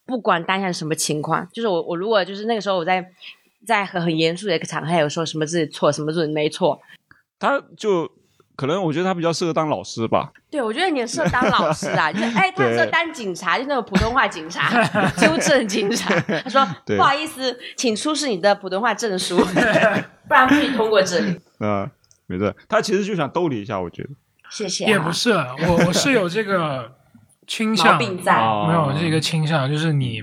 [0.05, 3.03] 不管当下是什么情况，就是我我如果就是那个时候我在
[3.65, 6.79] 在很很严肃的一个场合，有说什么自己错，什么自己没错，
[7.39, 8.11] 他就
[8.57, 10.31] 可能我觉得他比较适合当老师吧。
[10.49, 14.83] 对，我觉得你很适合当老师啊，就是哎，他很适合当警察，就那种普通话警察，
[15.15, 16.19] 纠正警察。
[16.43, 19.37] 他说不好意思，请出示你的普通话证书，
[20.27, 21.39] 不然不许通过这里。
[21.59, 21.89] 呃，
[22.25, 24.09] 没事，他其实就想逗你一下，我觉得。
[24.49, 24.89] 谢谢、啊。
[24.89, 26.91] 也不是，我我是有这个
[27.45, 30.21] 倾毛向，病在，哦没有这个倾向，就是你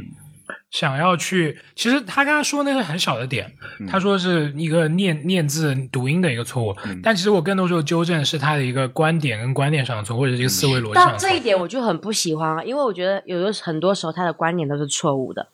[0.74, 1.56] 想要去。
[1.76, 3.48] 其实他刚刚说那个很小的点，
[3.78, 11.28] 嗯他说是一个念念字读音的一个错误，但其实我更多时候纠正是他的一个观点跟观念上的错误，或者是一个思维逻辑上的错。
[11.28, 15.46] 到这一点我就很不喜欢啊，因为我觉得有的很多时候他的观点都是错误的。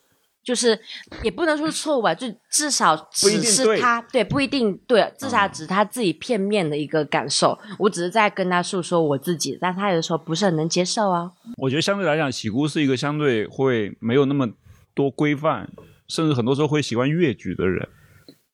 [0.43, 0.77] 就是
[1.23, 7.57] 也不能说是错误吧，就至少只是他对不一定对，至少只是他自己片面的一个感受。
[7.79, 11.31] 我只是在跟他诉说我自己，但他有的时候不是很能接受啊。
[11.59, 14.49] 我觉得相对来讲，喜姑是一个相对会没有那么
[15.01, 15.67] 多规范，
[16.09, 17.89] 甚至很多时候会喜欢越矩的人，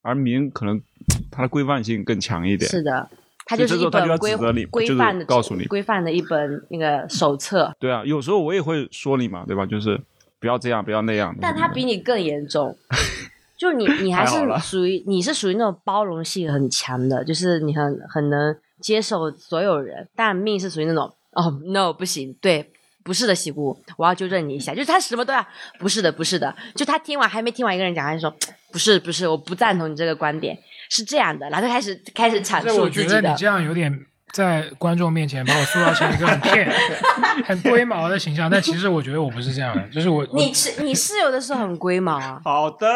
[0.01, 0.81] 而明可能
[1.29, 2.69] 他的规范性更强一点。
[2.69, 3.09] 是的，
[3.45, 9.65] 他就是一本规指责你就是规范的告诉你规范的一本那个手册，对啊，有时候我也会说你嘛，对吧？
[9.65, 9.99] 就是
[10.39, 11.35] 不要这样，不要那样。
[11.41, 12.73] 但他比你更严重。
[13.57, 20.07] 就你，你还是属于你是属于那种包容性很强的，就是你很很能接受所有人。
[20.15, 22.71] 但命是属于那种哦，no 不行，对，
[23.07, 25.47] 不是的，喜姑，我要纠正你一下，就是他什么都要，
[25.79, 28.29] 不是的，不是的，就他听完还没听完一个人讲，他就说
[28.69, 33.33] 不是不是，我不赞同你这个观点，是这样的，然后就开始开始阐述自己的我觉得你。
[33.37, 33.97] 这样有点
[34.33, 36.69] 在观众面前把我塑造成一个很骗、
[37.47, 42.87] 很龟毛的形象，但其实我觉得我不是这样的，就是我我你是你是有的时候很龟毛啊，好的，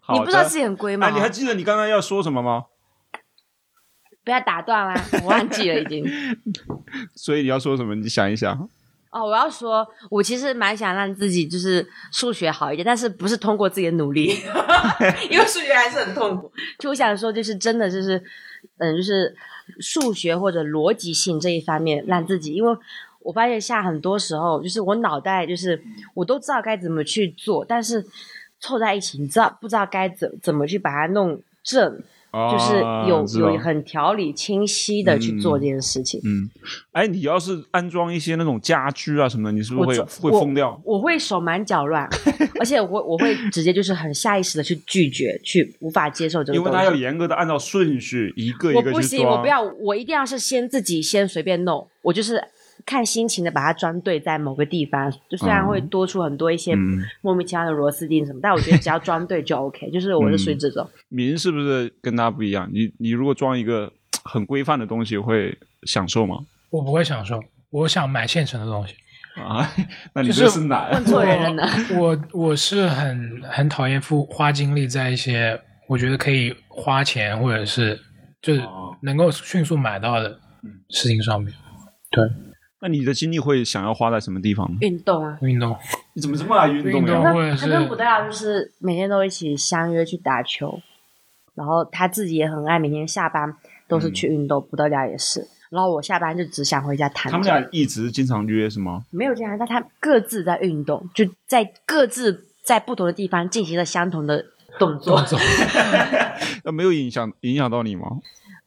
[0.00, 1.10] 好的你不知道自己很龟毛。
[1.10, 2.66] 你还记得你刚刚要说什么吗？
[4.24, 6.06] 不要打断啦，我忘记了已经。
[7.16, 7.96] 所以你要说什么？
[7.96, 8.68] 你想一想。
[9.12, 14.34] 哦，我要说，我其实蛮想让自己就是数学好一点，但是不是通过自己的努力，
[15.30, 16.50] 因为数学还是很痛苦。
[16.78, 18.16] 就我想说，就是真的就是，
[18.78, 19.36] 嗯，就是
[19.80, 22.76] 数学或者逻辑性这一方面，让自己，因为
[23.20, 25.80] 我发现下很多时候，就是我脑袋就是
[26.14, 28.04] 我都知道该怎么去做，但是
[28.60, 32.02] 凑在一起，你知道不知道该怎怎么去把它弄正，
[32.50, 36.18] 就是有、有很条理清晰的去做这件事情。
[36.24, 36.48] 嗯，
[36.92, 40.80] 哎，你要是安装一些那种家居啊什么的，你是不是会会疯掉？
[40.84, 42.08] 我会手忙脚乱，
[42.58, 46.58] 而且我我会直接就是很下意识的去拒绝，去无法接受这个。
[46.58, 49.26] 因为它要严格的按照顺序一个一个我不行。
[49.26, 52.42] 我不要，我一定要是先自己先随便弄，我就是
[52.84, 60.88] 看心情的把它装对在某个地方，就虽然会多出很多一些嗯莫名其妙的螺丝钉什么，但我觉得只要装对就 OK，就是我是属于这种。
[61.08, 62.68] 明是不是跟他不一样？
[62.72, 63.92] 你你如果装一个
[64.24, 66.38] 很规范的东西，会享受吗？
[66.70, 68.94] 我不会享受，我想买现成的东西。
[69.34, 69.66] 啊，
[70.14, 70.90] 那你就是这是哪？
[70.92, 71.62] 问错人了呢。
[71.98, 75.58] 我我是很很讨厌付花精力在一些
[75.88, 77.98] 我觉得可以花钱或者是
[78.42, 80.38] 就是哦能够迅速买到的
[80.90, 81.52] 事情上面。
[82.10, 82.22] 对，
[82.82, 84.76] 那你的精力会想要花在什么地方呢？
[84.80, 85.76] 运动啊，运动
[86.14, 87.32] 你怎么这么爱运运动呀？
[87.32, 90.80] 或者他跟是不戴尔就是每天都一起相约去打球，
[91.54, 93.54] 然后他自己也很爱，每天下班
[93.86, 95.46] 都是去运动，不得了也是。
[95.70, 99.04] 然后我下班就只想回家躺，他们俩一直经常约是吗？
[99.10, 104.44] 没有经常，但他各自在运动，就在各自在不同的地方进行了相同的
[104.80, 105.18] 动作。
[105.18, 105.38] 动作。
[106.64, 108.08] 那没有影响影响到你吗？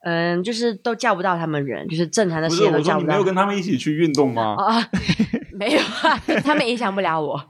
[0.05, 3.23] 嗯，就是都叫不到他们人，就是正常的不是，时间都叫不到我说你没有。
[3.23, 4.55] 跟他们一起去运动吗？
[4.59, 4.77] 啊，
[5.51, 7.49] 没有啊，他们影响不了我，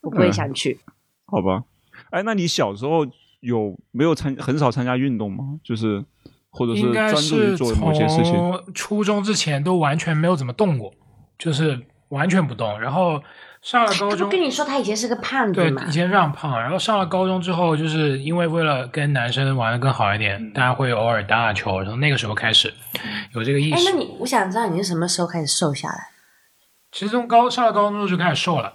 [0.00, 0.80] 我不会想去。
[1.26, 1.64] 好吧，
[2.08, 3.06] 哎，那你小时候
[3.40, 5.60] 有没有参很少参加运动吗？
[5.62, 6.02] 就是
[6.48, 8.64] 或者是专注于做某些事情？
[8.72, 10.90] 初中之前都完全没有怎么动过，
[11.38, 11.78] 就是
[12.08, 12.80] 完全不动。
[12.80, 13.22] 然后
[13.64, 15.90] 上了高中跟你说他以前是个胖子对，嘛以？
[15.90, 16.60] 前非常胖。
[16.60, 21.80] 然后上了高中之后，就是因为为了跟男生玩的更好一点，嗯大家会偶尔打打球。
[21.80, 22.72] 然后那个时候开始
[23.32, 23.98] 有这个意识哎，那。
[23.98, 26.10] 你我想知道你是什么时候开始瘦下来？
[26.92, 28.70] 其实从高上了高中之后就开始瘦了，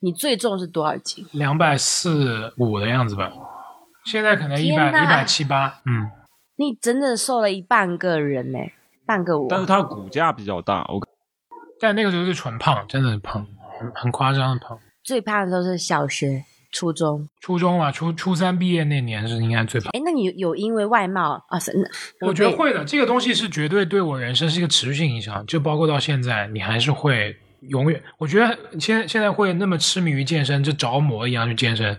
[0.00, 1.26] 你最重是多少斤？
[1.32, 3.30] 两百四五的样子吧。
[4.06, 6.10] 现在可能一百一百七八，嗯，
[6.56, 8.58] 你整整瘦了一半个人呢、
[9.06, 9.46] 半个我。
[9.50, 10.98] 但是他骨架比较大，我
[11.78, 13.46] 但那个时候是纯胖，真的是胖，
[13.84, 14.78] 很很夸张的胖。
[15.02, 17.28] 最胖的时候是小学、初中。
[17.40, 19.90] 初中啊，初初三毕业那年是应该最胖。
[19.92, 21.58] 哎，那你有因为外貌啊？
[21.58, 21.72] 是，
[22.20, 27.36] 我觉得会的，这个东西是绝对对我人生是一个持续性影响，就包括到现在，你还是会
[27.68, 28.02] 永远。
[28.18, 31.98] 我觉得现在现在会那么痴迷于健身，就着魔一样去健身，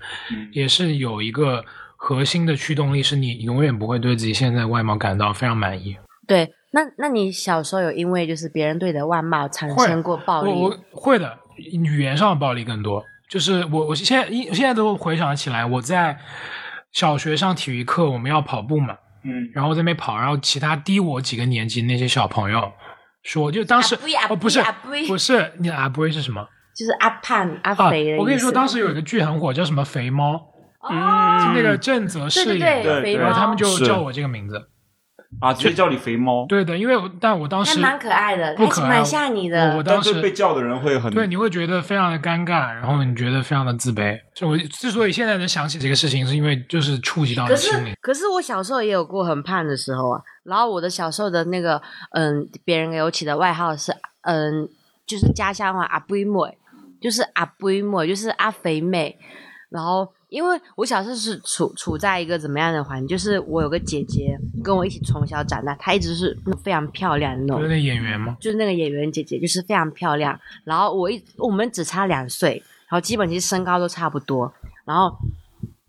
[0.51, 1.63] 也是有一个
[1.95, 5.97] 核心的驱动力，是你永远不会对自己现在外貌感到非常满意。
[6.27, 6.51] 对。
[6.71, 10.51] 那那你小时候有因为就是别人对你的外貌产生过暴力？
[10.51, 13.03] 我我会的，语言上的暴力更多。
[13.29, 16.17] 就是我我现在一现在都回想起来，我在
[16.91, 22.71] 小学上体育课，我们要跑步嘛，嗯，然后在那边跑，然后其他低我几个年级那些小朋友
[23.23, 24.63] 说，就当时阿阿哦不是
[25.07, 26.47] 不是你阿不会是什么？
[26.75, 28.15] 就是阿胖阿啊肥。
[28.17, 30.35] 我跟你说，当时有一个剧很火，叫什么肥猫，
[30.81, 34.61] 哦，是那个郑则饰演的，对，肥猫，然后他们就叫我这个名字。
[35.39, 36.45] 啊，直接叫你肥猫。
[36.47, 39.71] 对的，因为我但我当时还蛮可爱的，不可爱还蛮像你的。
[39.71, 44.19] 我我当时被叫的人会很对，你会觉得非常的尴尬，然后你觉得非常的自卑。
[44.33, 47.95] 就我之所以现在能想起这个事情，是因为就是触及到可是你心里。
[48.01, 50.21] 可是我小时候也有过很胖的时候啊。
[50.43, 51.81] 然后我的小时候的那个
[52.11, 54.69] 嗯，别人给我起的外号是嗯，
[55.05, 56.57] 就是家乡话阿肥妹，
[57.01, 59.17] 就是阿肥妹，就是阿肥妹。
[59.69, 68.35] 然后因为我小时候是处处在一个怎么样的环境，就是我有个姐姐跟我一起从小长大，她一直是非常漂亮的那种就是那演员吗？
[68.41, 70.37] 就是那个演员姐姐，就是非常漂亮。
[70.63, 74.51] 然后我一我们只差两岁，然后基本其实身高都差不多。
[74.83, 75.15] 然后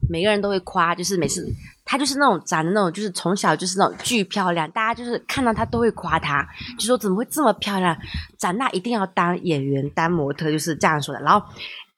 [0.08, 1.44] 每个人都会夸，就是每次
[1.84, 6.46] 她就是那种长得那种，就是从小就是那种巨漂亮，大家就是看到她都会夸她，
[6.78, 7.96] 就说怎么会这么漂亮，
[8.38, 11.20] 长大一定要当演员、当模特，就是这样说的。
[11.22, 11.44] 然后。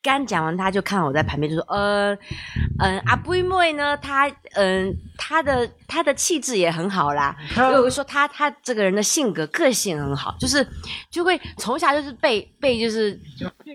[0.00, 2.14] 刚讲完，他就看我在旁边，就说：“呃，
[2.78, 7.36] 嗯，阿布妹呢，他嗯，他的他的气质也很好啦。
[7.52, 10.66] 所以我说他他这个人的性格个性很好，就是
[11.10, 13.18] 就会从小就是被被就是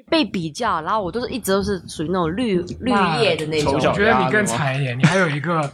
[0.09, 3.73] 被比较，然后我都是一直都是属于那种绿绿叶的那种。
[3.73, 5.71] 我觉得你更惨一点，你还有一个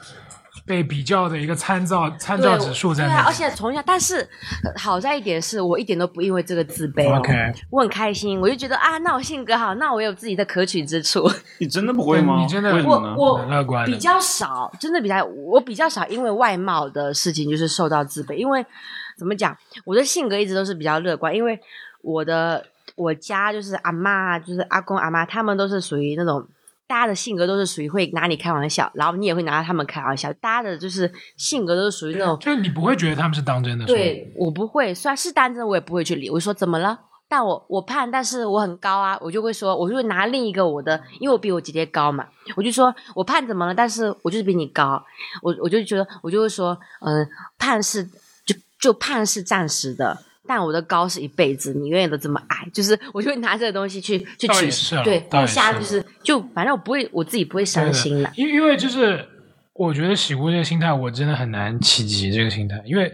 [0.69, 3.33] 被比较的一个参照参照指数在对啊，而。
[3.33, 7.33] 且从小，但是呃好在一点是我一点都不因为这个自卑哦 OK
[7.71, 11.27] 我很开心，我就觉得啊，那我性格好，那我有自己的可取之处。
[11.57, 12.39] 你真的不会吗？
[12.39, 12.99] 你真的我？
[13.15, 18.63] 我乐观比较少，真的比较我比较少因为外貌的事情就是受到自卑，因为
[19.17, 21.59] 怎么讲，我的性格一直都是比较乐观，因为
[22.03, 22.63] 我的
[22.95, 26.45] 我家就是阿妈，就是阿公阿妈，他们都是属于那种。
[26.89, 30.33] 大家的性格都是属于会拿你开玩笑，然后你也会拿他们开玩笑。
[30.33, 36.31] 大家的就是性格都是属于那种就是你不会觉得他们是当真的，对我不会，虽然是当真，我也不会去理。
[36.31, 36.99] 我说怎么了？
[37.27, 42.25] 但我我胖，但是我很高啊，我就会说，我就会拿另一个我的，因为我比我姐姐高嘛，
[42.55, 43.75] 我就说我胖怎么了？
[43.75, 44.99] 但是我就是比你高，
[45.43, 47.29] 我我就觉得我就会说，嗯、
[47.59, 48.03] 胖是
[48.43, 50.17] 就就胖是暂时的。
[50.49, 58.31] 但我的高是一辈子，你永远都这么矮，就是我就会拿这个东西去去取倒也是啊对，倒也互相就是就反正我不会我自己不会伤心了。
[58.35, 59.23] 因为因为就是
[59.75, 63.13] 我觉得喜姑这个心态，我真的很难企及这个心态，因为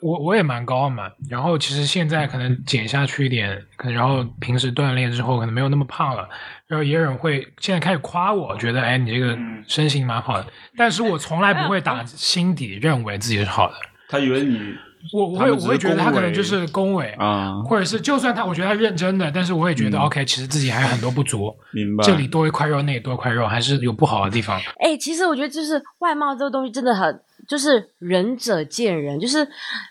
[0.00, 6.26] 我我也蛮高的嘛，然后其实现在可能减下去一点，可能然后平时锻炼之后可能没有那么胖了，
[6.66, 13.74] 然后也有人会现在开始夸我，觉得哎你这个身形蛮好的，但是我从来不会打心底认为自己是好的，
[14.08, 14.74] 他以为你
[15.12, 22.04] 我我会我会觉得他可能就是恭维，啊，或者是就算他我觉得他认真的，但是我也觉得、OK，其实自己还有很多不足，明白。
[22.04, 24.60] 这里多一块肉，那里多一块肉，还是有不好的地方。
[24.78, 29.18] 哎、其实我觉得就是外貌这个东西真的很，就是仁者见仁。
[29.18, 29.42] 就是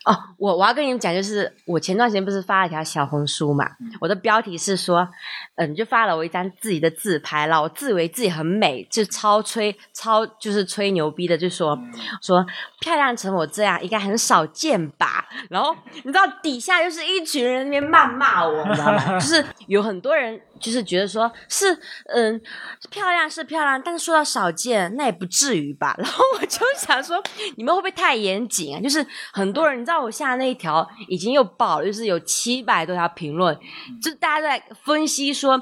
[0.05, 3.65] 哦，我我要跟你们讲，就是我前段时间不是发了一条小红书嘛，
[3.99, 5.07] 我的标题是说，
[5.55, 11.77] 嗯、就发了我一张自己的自拍，然后我自以为自己很美，就超吹超就是吹牛逼的，就说
[12.21, 12.45] 说
[12.79, 15.27] 漂亮成我这样应该很少见吧。
[15.49, 19.19] 然后你知道底下就是一群人那边谩骂我，你知道吗？
[19.19, 21.73] 就是有很多人就是觉得说是
[22.05, 22.41] 嗯
[22.89, 25.95] 漂亮是漂亮，但是说到少见那也不至于吧。
[25.97, 27.21] 然后我就想说，
[27.55, 28.81] 你们会不会太严谨啊？
[28.81, 33.57] 就是很多人，你知道我下那一条已经又爆了，就是有七百多条评论，
[34.01, 35.61] 就大家在分析说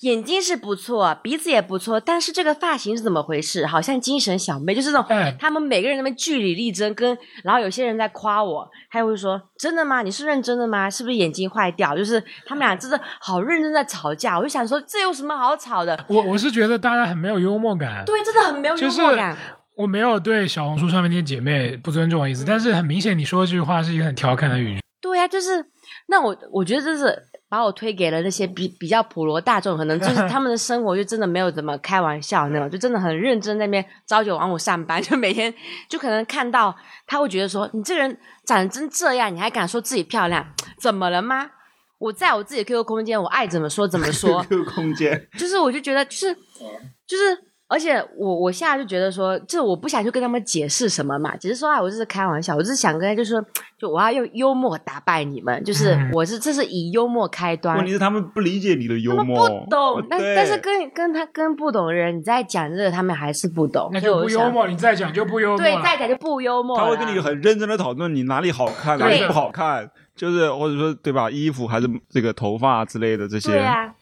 [0.00, 3.66] 眼睛是不错，鼻子也不错，但是这个发型是怎么回事？
[3.66, 10.02] 好像精神小妹，就是那种哎他们每个人在那边据理力争，跟然后有些人在夸我，还会说真的吗？
[10.02, 10.88] 你是认真的吗？
[10.90, 11.96] 是不是眼睛坏掉？
[11.96, 15.98] 就是他们俩真的好认真在吵架，我就想说这有什么好吵的？
[16.08, 19.36] 我我是觉得大家很没有幽默感，对，真的很没有幽就是默感。
[19.80, 24.80] 我没有对小红书上面那些姐妹不尊重的意思，但是很明显你说这句话是一个很调侃的语句。
[25.00, 25.64] 对呀、就是
[26.08, 27.18] 那我我觉得这是
[27.48, 35.52] 把我推给了那些比比较普罗大众，可能就是他们的生活就真的没有怎么开玩笑那种，就真的很认真在那边朝九晚五上班，就每天
[35.88, 36.76] 就可能看到
[37.06, 40.46] 他会觉得说你这个人长得真这样，你还敢说自己漂亮，
[40.78, 41.50] 怎么了吗？
[41.98, 47.36] 我在我自己的 QQ 空间，我爱怎么说怎么说，QQ 空间， 就是我就觉得就是就是，
[47.70, 53.40] 而且我我现在就觉得说，这我不想去跟他们解释什么嘛，只是说啊，我这是开玩笑，我只是想跟他就说，
[53.78, 57.86] 就我要用幽默打败你们，就是嗯我是这是以幽默开端问。
[57.86, 64.50] 题是他们不理解你的幽他们默，不懂，但对但是跟跟他跟不懂的人，你在讲这个，他们还是不懂，那就不幽。
[64.50, 66.76] 默，你再讲就不幽默对，再讲就不幽默。
[66.76, 73.52] 他会跟你很认真的讨论你哪里好看，哪里不好看，就是或者说对吧，衣服还是这个头发之类的这些。
[73.52, 73.94] 对啊。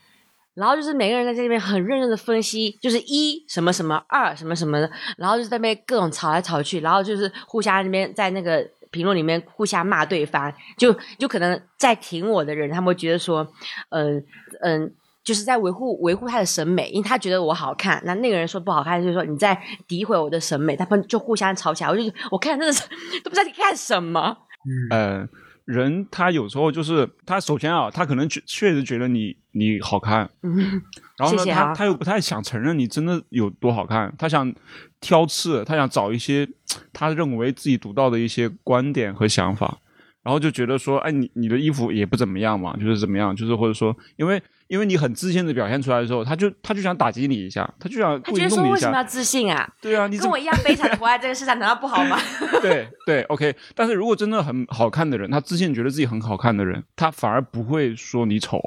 [0.58, 13.46] 然后就是每个人在这边很认真的分析，就是一什么什么，二什么什么的，然后就是在那边各种吵来吵去，然后就是互相那边在那个评论里面互相骂对方，就就可能在挺我的人，他们会觉得说，
[13.90, 14.24] 嗯
[14.60, 14.94] 嗯。
[15.24, 19.54] 就是在维护维护他的审美，因为他觉得我好看，那那个人说不好看，就是说你在
[19.86, 21.90] 诋毁我的审美，他们就互相吵起来。
[21.90, 22.82] 我就我看真的是
[23.22, 24.34] 都不知道你干什么。
[24.88, 25.28] 呃，
[25.68, 30.56] 人他有时候就是他首先啊，他可能确确实觉得你你好看，嗯，
[31.18, 31.66] 然后呢，谢谢啊。
[31.66, 34.50] 他他又不太想承认你真的有多好看，他想
[34.98, 36.48] 挑刺，他想找一些
[36.90, 39.78] 他认为自己独到的一些观点和想法，
[40.22, 49.68] 然后就觉得说，哎，你你的衣服也不怎么样嘛，就是怎么样，就是或者说，因为因为你很自信的表现出来的时候，他就他就想打击你一下，他就想故意他觉得说弄你一下，为什么要自信啊？
[49.80, 52.18] 对啊，你跟我一样悲惨的活在这个世上，难道不好吗？
[52.60, 53.54] 对对，OK。
[53.74, 58.60] 但是如果真的很好看的人，他自信觉得自己很好看的人，他反而不会说你丑。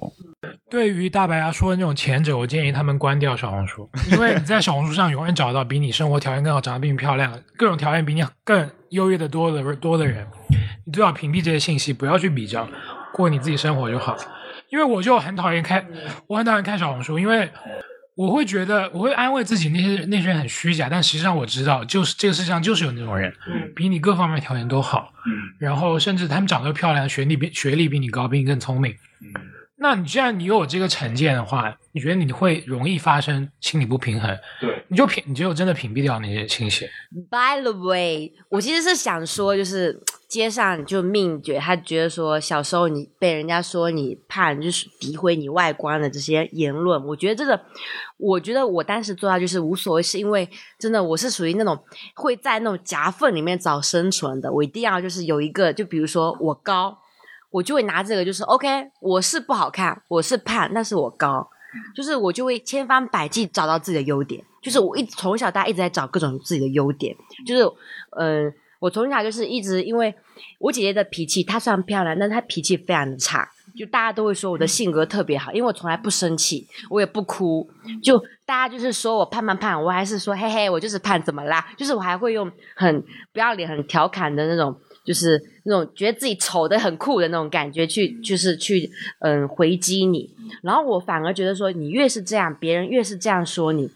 [0.70, 10.26] 对于大白牙说的那种前者，我建议他们关掉小红书，因为你在小红书上永远找到比你生活条件更好、长得比你漂亮、各种条件比你更优越的多的多的人，
[10.86, 12.68] 你最好屏蔽这些信息，不要去比较，
[13.14, 14.18] 过你自己生活就好。
[14.72, 15.86] 因为我就很讨厌看，
[16.28, 17.50] 我很讨厌看小红书，因为
[18.16, 23.34] 我会觉得我会安慰自己那些那些人很虚假，但实际上我知道，就是这个世界上就是有那种人，
[23.76, 25.14] 比你各方面条件都好，
[25.60, 28.96] 然后甚至他们长得漂亮，学历比学历比你高，比你更聪明。
[29.82, 34.38] 那你既然你有这个成见的话，你觉得你会容易发生心理不平衡？
[34.60, 36.88] 对，你就屏，你就真的屏蔽掉那些信息。
[37.32, 47.60] By the way，我其实是想说，就是街上就命觉他觉得说，小时候你被人家说你胖，就是诋毁你外观的这些言论，我觉得这个，
[48.18, 56.96] 我觉得我当时做到就是无所谓，是因为真的我是属于那种会在那种夹缝里面找生存的，我一定要就是有一个，就比如说我高，
[57.52, 58.68] 我就会拿这个，就是 OK，
[58.99, 61.47] 我是不好看，我是胖，但是我高，
[61.95, 64.43] 就是我就会千方百计找到自己的优点。
[64.62, 67.64] 就是我一从小到大一直在找各种自己的优点，就是
[68.18, 70.12] 嗯、呃我从小就是一直因为
[70.58, 73.47] 我姐姐的脾气，她虽然漂亮，但她脾气非常的差。
[73.78, 77.70] 就大家都会说我的性格特别好，因为我从来不生气，我也不哭。
[78.04, 81.66] 就大家就是说我胖胖胖，我还是说嘿嘿，我就是胖，怎么啦？
[81.78, 88.89] 就是我还会用很不要脸、很调侃的那种，就是那种觉得自己丑的很酷的那种感觉去，就是去
[89.20, 90.30] 嗯回击你。
[90.62, 93.89] 然后我反而觉得说，你越是这样，别人越是这样说你，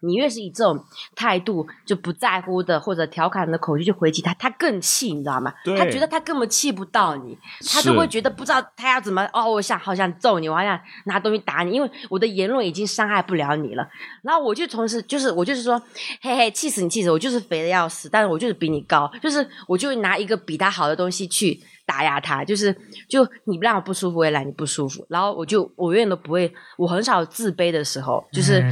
[0.00, 0.84] 你越是以这种
[1.14, 5.52] 态度就不在乎的或者调侃的口气去回击他，他更气，你知道吗？
[5.76, 7.36] 他觉得他根本气不到你，
[7.70, 13.88] 他就会觉得不知道他要怎么哦，我想好想揍你，我好想拿东西打你，因为我的言论已经伤害不了你了。
[14.22, 15.80] 然后我就同时就是我就是说，
[16.20, 22.74] 嘿嘿，气死你气死我，就是肥的要死，但是我就是比你高，就是我就会拿一个比他好的东西去打压他，就是
[23.08, 25.04] 就你不让我不舒服，我也让你不舒服。
[25.08, 28.62] 然后我就我永远都不会，我很少自卑的时候，就是。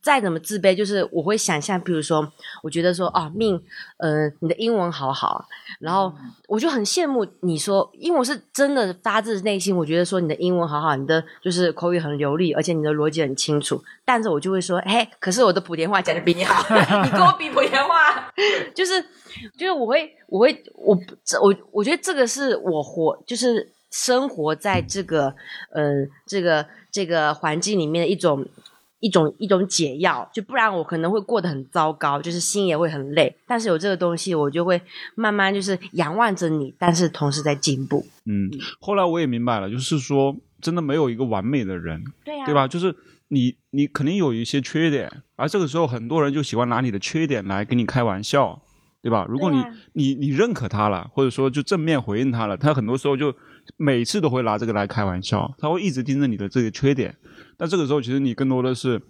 [0.00, 2.26] 嗯再怎么自卑，就是我会想象，比如说，
[2.62, 3.62] 我觉得说，啊，命，
[3.98, 5.44] 呃，你的英文好好，
[5.78, 6.10] 然后
[6.48, 16.64] 我就很羡慕你说，因为我是真的发自内心，我觉得说你的英文好好，你的就是口语很流利，而且你的逻辑很清楚，但是我就会说，嘿，可是我的莆田话讲的比你好，
[17.04, 18.32] 你跟我比莆田话，
[18.74, 19.02] 就是
[19.58, 25.34] 就是我会我会我这我我觉得这个是我活就是生活在这个
[25.74, 25.92] 呃
[26.26, 28.46] 这个这个环境里面的一种。
[29.00, 33.34] 一种一种解药，就不然我可能会过得很糟糕，就是心也会很累。
[33.46, 34.80] 但是有这个东西，我就会
[35.14, 38.06] 慢慢就是仰望着你，但是同时在进步。
[38.26, 42.68] 嗯，后来我也明白了，就是说，真的没有一个完美的人，对呀、对吧？
[42.68, 42.94] 就是
[43.28, 48.60] 你，你肯定有一些缺点，而这个时候很多人就喜欢拿你的缺点来跟你开玩笑，
[49.02, 49.26] 对吧？
[49.28, 53.34] 如果你、啊你你认可他了，或者说就正面回应他了，他很多时候就
[53.76, 57.16] 每次都会拿这个来开玩笑，他会一直盯着你的这个缺点，
[57.56, 59.00] 但这个时候其实你更多的是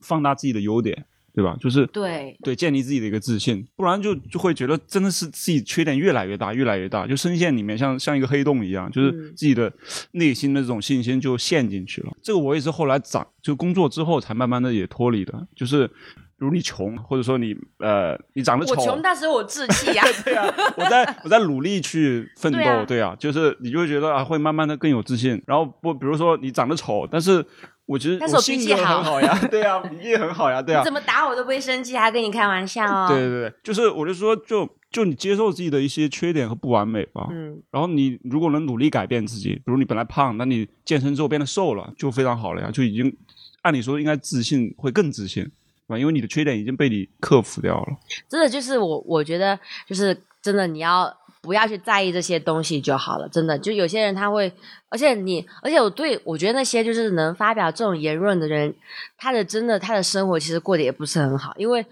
[0.00, 1.56] 放大自己的优点，对吧？
[1.60, 2.36] 就是对。
[2.42, 9.32] 对，建立自己的一个自信，不然就就会觉得真的是自己缺点越来越大，越来越大，就深陷里面，像像一个黑洞一样，就是嗯。
[9.36, 9.72] 自己的
[10.12, 12.12] 内心的这种信心就陷进去了。
[12.22, 15.94] 这个我也是后来长就工作之后才慢慢的也脱离的，就是比
[16.38, 25.42] 如你穷，或者说你呃你长得丑，我穷，但是我志气呀、 对啊，我在我在努力去奋斗，对对啊啊就是你就会觉得啊，会慢慢的更有自信。
[25.46, 27.44] 然后不，比如说你长得丑，但是
[27.86, 33.06] 我觉得但是我脾气好很好呀，对啊，脾气很好呀，对啊你，怎么打我都不会生气，还跟你开玩笑哦。
[33.08, 37.28] 对对对，就是我就说，就就你接受自己的一些缺点和不完美吧。
[37.30, 43.16] 嗯，然后你如果能努力改变自己，比如你本来胖，那你健身之后变得瘦了，就非常好了呀，就已经
[43.62, 45.48] 按理说应该自信会更自信，
[45.88, 45.98] 对吧？
[45.98, 47.96] 因为你的缺点已经被你克服掉了。
[48.28, 53.28] 真的就是我，我觉得就是真的，你要不要去在意这些东西就好了。
[53.28, 54.52] 真的，就有些人他会，
[54.88, 58.74] 而且你，而且我对我觉得那些就是能发表这种言论的人，
[59.16, 61.84] 他的真的他的生活其实过得也不是很好，因为。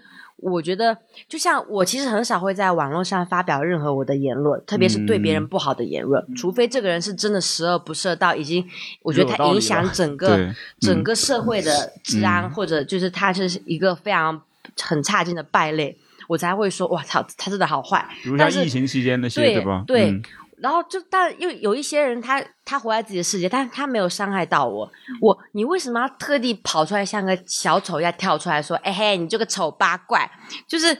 [0.51, 0.95] 我觉得，
[1.27, 8.63] 就像我其实很少会在网络上发表任何我的言论，特别是对别人不好的言论，除非这个人是真的十恶不赦到已经，
[9.01, 14.41] 我觉得他影响整 个整个社会的治安，嗯或者就是他是一个非常
[14.81, 18.07] 很差劲的败类，我才会说哇操，他真的好坏。
[18.23, 19.83] 比如像疫情期间那些，对吧？
[19.87, 20.21] 对嗯
[20.57, 24.91] 然后就但又有一些人他，他活在自己的世界，但他没有伤害到我。
[25.21, 30.29] 我你为什么要特地跑出来像个小丑一样跳出来说，哎嘿，你这个丑八怪，
[30.67, 30.97] 就是。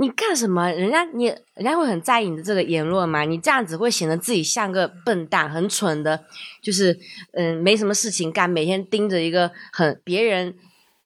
[0.00, 0.70] 你干什么？
[0.70, 1.24] 人家你
[1.54, 3.24] 人家会很在意你的这个言论吗？
[3.24, 6.24] 你这样子会显得自己像个笨蛋、很蠢的，
[6.62, 6.96] 就是
[7.32, 10.54] 嗯没什么事情干，每天盯着一个很别人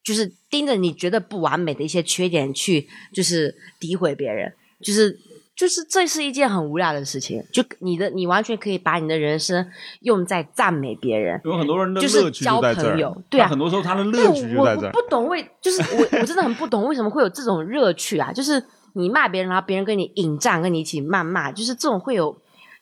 [0.04, 4.52] 就是盯着你觉得不完美的一些缺点去就是诋毁别人，
[4.82, 5.18] 就是
[5.62, 7.40] 就是这是一件很无聊的事情。
[7.52, 9.64] 就你的你完全可以把你的人生
[10.00, 15.08] 用在赞美别人，有很多人的就是乐趣交在这儿朋友，对啊很多时候他的乐趣就我在这儿我不。
[15.08, 18.32] 懂为就是我我真的很不懂为什么会有这种乐趣啊！
[18.32, 22.34] 就是你骂别人，然后别人跟你引战，跟你一起谩骂，就是这种会有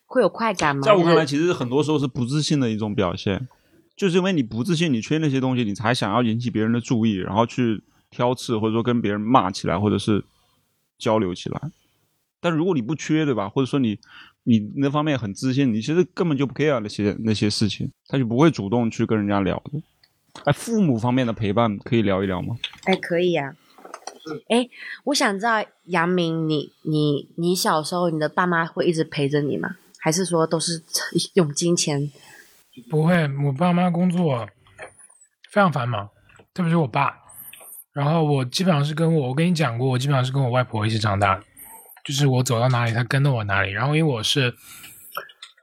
[0.07, 0.83] 会有快感吗？
[0.83, 3.49] 在我看来，其实很多时候是不自信的一种表现，
[3.97, 10.25] 就是因为你不自信，你缺那些东西，你才想要引起别人的注意，然后去挑刺，或者说跟别人骂起来，或者是
[10.99, 11.61] 交流起来。
[12.41, 13.49] 但如果你不缺，对吧？
[13.49, 13.99] 或者说你
[14.45, 19.83] 你那方面很自信，你其实根本就不 care 那些那些事情，他就不会主动去跟人家聊的。
[20.45, 22.57] 哎，父母方面的陪伴可以聊一聊吗？
[22.85, 23.55] 哎，可以呀、
[24.49, 24.69] 哎，
[25.05, 29.77] 我想知道杨明，你你你小时候，你的爸妈会一直陪着你吗？
[29.99, 30.83] 还是说都是
[31.35, 32.11] 用金钱？
[32.89, 34.47] 不会，我爸妈工作
[35.51, 36.09] 非常繁忙，
[36.55, 37.19] 特别是我爸。
[37.93, 41.45] 然后我基本上是跟我，我跟你讲过，我基本上是跟我外婆一起长大的，
[42.11, 43.71] 就是我走到哪里，它跟着我哪里。
[43.71, 44.53] 然后因为我是，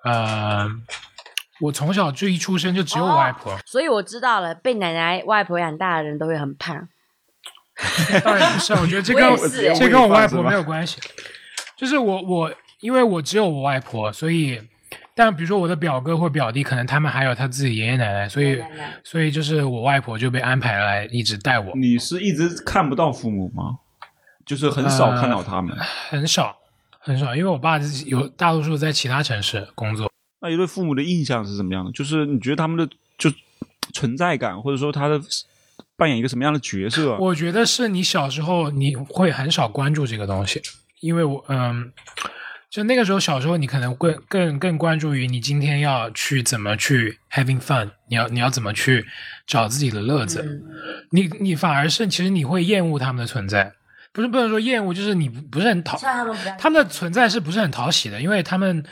[0.05, 0.65] 呃，
[1.59, 6.87] 我从小就一出生就只有我外婆，所以我知道了，被奶奶外婆养大的人都会很胖。
[8.23, 9.23] 当然不是，我觉得这跟
[9.75, 11.01] 这跟我外婆没有关系。
[11.75, 14.61] 就是我我因为我只有我外婆，所以，
[15.13, 23.79] 但比如说我的表哥或表弟，可能他们还有他自己爷爷奶奶，所以奶奶所以就是我外婆就被安排来一直带我，你是一直看不到父母吗？
[24.47, 25.77] 就是很少看到他们。
[26.09, 26.57] 很少
[26.97, 30.11] 很少，因为我爸自己有大多数在其他城市工作。
[30.41, 31.91] 那你对父母的印象是怎么样的？
[31.91, 32.87] 就是你觉得他们的
[33.17, 33.31] 就
[33.93, 35.19] 存在感，或者说他的
[35.95, 37.17] 扮演一个什么样的角色？
[37.17, 40.61] 我觉得是你小时候你会很少关注这个东西，
[40.99, 41.91] 因为我嗯，
[42.69, 49.05] 就那个时候小时候你可能更更更关注于你今天要去怎么去 having fun，你要你要怎么去
[49.47, 50.61] 找自己的乐子，嗯
[51.11, 53.73] 你你反而是其实你会厌恶他们的存在，
[54.13, 58.21] 不是不能说厌恶，就是你不不是很讨他们他们的存在是不是很讨喜的？
[58.21, 58.83] 因为他们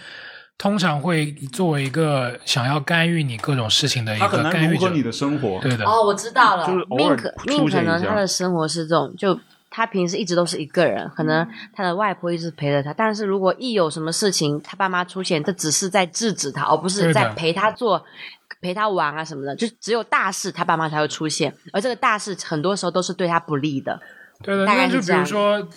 [0.57, 5.59] 通常会作为一个想要干预你各种事情的一个干预者你的生活。
[5.61, 6.67] 对的，哦，我知道了。
[6.67, 9.39] 就是偶尔 Mink 出 Mink 现可能他的生活是这种，就
[9.69, 18.05] 他平时一直都是一个人，可能他的外婆一直陪着他，但是如果一有什么事情，他爸妈出现，这只是在制止他，而不是在陪他做。
[18.61, 23.99] 陪他玩啊什么的，就只有大事他爸妈才会出现，而这个大事很多时候都是对他不利的。
[24.43, 25.67] 对的，那就比如说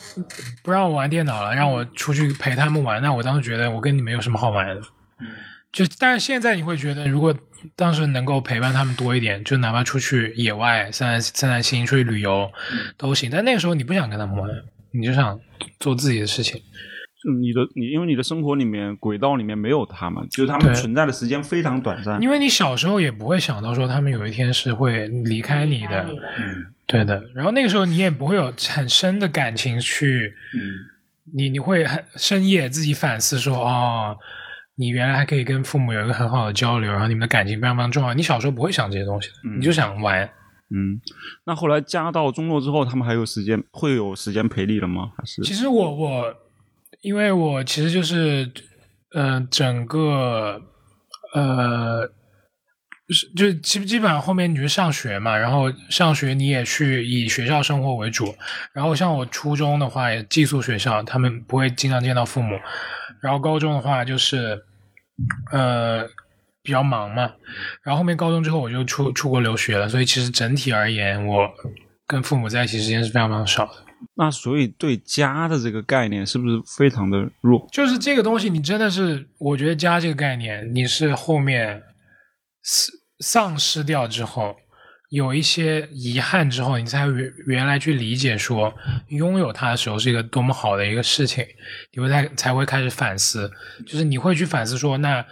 [0.63, 4.83] 不让我玩电脑了，让我出去陪他们玩，那我当时觉得我跟你们有什么好玩的？
[5.73, 7.35] 就但是现在你会觉得，如果
[7.77, 12.51] 当时能够陪伴他们多一点，就哪怕出去野外散散散散心，出去旅游
[12.97, 13.31] 都行。
[13.31, 14.51] 但那个时候你不想跟他们玩，
[14.93, 15.39] 你就想
[15.79, 16.61] 做自己的事情。
[17.41, 22.21] 你的你，因为你的生活里面轨道里面没有他们，就是他们存在的时间非常短暂。
[22.23, 26.07] 因为你小时候也不会想到说他们有一天是会离开你的，
[26.89, 27.23] 对的。
[27.33, 30.59] 然后那个时候你也不会有很深的感情去，嗯，
[31.37, 34.17] 你你会很深夜自己反思说，哦，
[34.75, 38.13] 你原来还可以跟父母有一个很好的交流，然后你们的感情非常非常重要。
[38.15, 40.29] 你小时候不会想这些东西的，嗯你就想玩。
[40.71, 41.01] 嗯，
[41.45, 45.13] 那后来家到中落之后，他们还有时间会有时间陪你了吗？
[45.17, 46.35] 还是其实我我，
[47.01, 48.51] 因为我其实就是，
[49.15, 50.61] 呃，整个
[51.35, 52.13] 呃，是
[53.37, 58.35] 就基基本上后面你去上学嘛，然后上学你也去以学校生活为主，
[58.73, 62.59] 然后像我初中的话也寄宿学校，他们不会经常见到父母，
[63.23, 64.63] 然后高中的话就是，
[65.53, 66.09] 呃。
[66.61, 67.23] 比较忙嘛，
[67.83, 71.49] 然后后面高中之后我就出出国留学了，所以其实整体而言，我
[72.07, 73.73] 跟父母在一起时间是非常非常少的。
[74.17, 77.67] 那所以对家的这个概念是不是非常的弱？
[77.73, 81.83] 就是这个东西，你真的是，我觉得家这个概念，你是后面
[82.63, 84.57] 丧丧失掉之后，
[85.11, 88.75] 有一些遗憾之后，你才原原来去理解说，
[89.09, 91.47] 拥有它的时候是一个多么好的一个事情，
[91.93, 93.51] 你会才才会开始反思，
[93.87, 95.25] 就是你会去反思说，那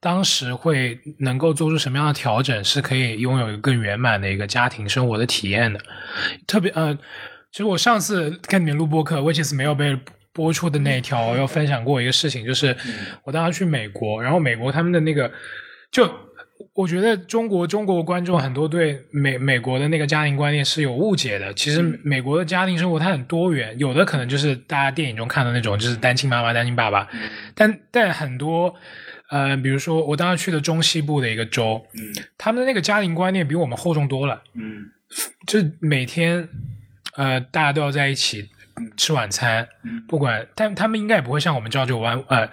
[0.00, 5.80] 当时会能够做出什么样的调整，是可以拥有一个更圆满的一个家庭生活的体验的，
[6.46, 6.98] 特别呃。
[7.50, 9.94] 其实我上次跟你们录播客，which is 没有被
[10.32, 12.74] 播出的那一条，我有分享过一个事情，就是
[13.24, 15.30] 我当时去美国，然后美国他们的那个，
[15.90, 16.10] 就
[16.74, 21.52] 我觉得中国中国观众很多对美美国的那个家庭观念是有误解的。
[21.54, 27.08] 其实美国的家庭生活它很多元，有的可能就是大家电影中看的那种，就是单亲妈妈、单亲爸爸，
[27.54, 28.74] 但但很多。
[29.30, 31.82] 呃，比如说我当时去的中西部的一个州，
[32.36, 34.42] 他们的那个家庭观念比我们厚重多了。
[34.52, 34.84] 嗯
[35.48, 36.46] 就每天，
[37.16, 38.50] 呃，大家都要在一起
[38.94, 39.66] 吃晚餐，
[40.06, 42.46] 不管，但他们应该也不会像我们朝九晚呃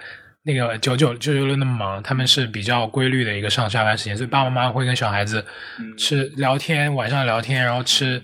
[0.51, 5.45] 那个九九九九六那么忙，他们是比较规律的一个上下班时间，所以爸爸妈妈会跟小孩子
[5.95, 8.19] 吃聊天，晚上聊天，然后吃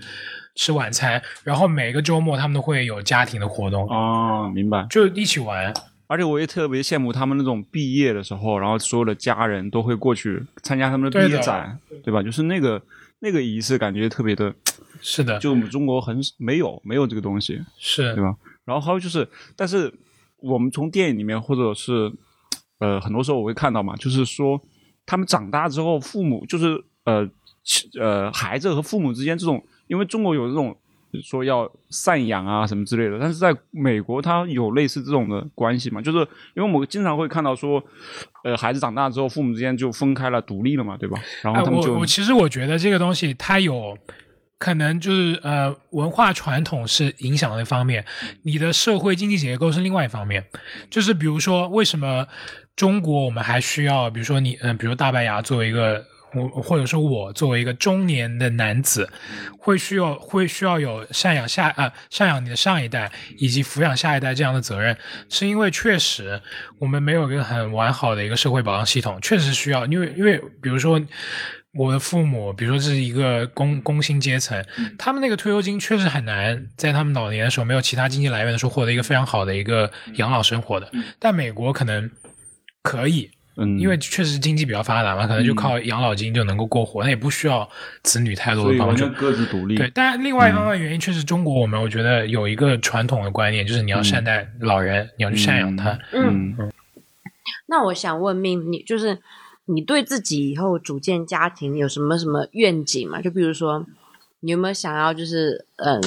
[0.55, 4.87] 吃晚餐，然后每个周末他们都会有家庭的活动，哦，明白。
[4.89, 5.71] 就一起玩。
[6.07, 12.23] 而且我也特别羡慕他们那种毕业的时候，然后所有的家人都会过去参加他们的毕业展，对吧？
[12.23, 12.81] 就是那个
[13.19, 14.51] 那个仪式，感觉特别的，
[14.99, 18.35] 是的，就我们中国很没有没有这个东西，是对吧？
[18.65, 19.91] 然后还有就是，但是
[20.45, 22.11] 我们从电影里面或者是
[22.79, 24.61] 呃很多时候我会看到嘛，就是说
[25.05, 27.29] 他们长大之后，父母就是呃
[27.63, 30.75] 其呃孩子和父母之间这种，因为中国有这种。
[31.23, 36.01] 说要赡养啊什么之类的，但是在美国它有类似这种的关系嘛？
[36.01, 36.17] 就是
[36.55, 37.81] 因为我们经常会看到说，
[38.43, 41.17] 呃，孩子长大之后，父母之间就分开了，独立了嘛，对吧？
[41.41, 43.97] 然后哎，他们就、我我其实我觉得这个东西它有
[44.57, 48.05] 可能就是呃文化传统是影响的一方面，
[48.43, 50.45] 你的社会经济结构是另外一方面。
[50.89, 52.27] 就是比如说，为什么
[52.75, 56.05] 中国我们还需要，比如说你嗯、呃比如大白牙作为一个。
[56.33, 59.09] 我或者说我作为一个中年的男子，
[59.57, 64.97] 会需要会需要有赡养下啊、赡养你的上一代以及抚养下一代这样的责任，
[65.29, 66.41] 是因为确实
[66.77, 70.99] 我们没有一个很完好的一个社会保障系统，确实需要，因为因为比如说
[71.75, 74.63] 我的父母，比如说这是一个工工薪阶层，
[74.97, 80.89] 他们那个退休金确实很难在他们老年的时候没有其他经济来源的时候获得一个非常好的一个养老生活的，
[81.19, 82.09] 但美国可能
[82.81, 83.29] 可以。
[83.57, 87.65] 嗯，因为确实经济比较发达嘛，可能就靠养老金就能够过活，那也不需要
[88.03, 89.07] 子女太多的帮助。
[89.11, 89.77] 各自独立。
[89.77, 95.97] 对，但另外一方面原因，确实中国我们我觉得有一个传统的观念，就是你要善待老人，你要去赡养他。
[96.11, 96.73] 嗯，嗯，
[97.67, 99.17] 那我想问命，你就是
[99.65, 103.21] 你对自己以后组建家庭有什么什么愿景吗？
[103.21, 103.85] 就比如说，
[104.41, 106.01] 你有没有想要就是嗯，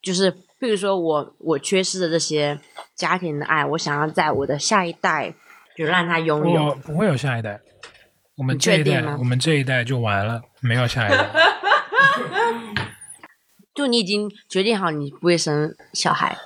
[0.00, 2.58] 就是比如说我我缺失的这些
[2.94, 5.34] 家庭的爱，我想要在我的下一代
[5.76, 6.74] 就让他拥我有。
[6.76, 7.60] 不会有下一代，
[8.36, 11.30] 我们你这一代我们这一代就完了，没有下一代。
[13.74, 16.36] 就你已经决定好你不会生小孩，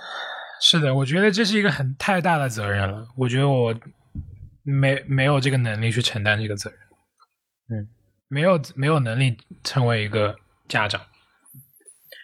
[0.61, 3.09] 是的，我觉得这是一个很太大的责任了。
[3.17, 3.75] 我觉得我
[4.65, 7.89] 没没有这个能力去承担这个责任，嗯，
[8.29, 10.35] 没有没有能力成为一个
[10.67, 11.01] 家长。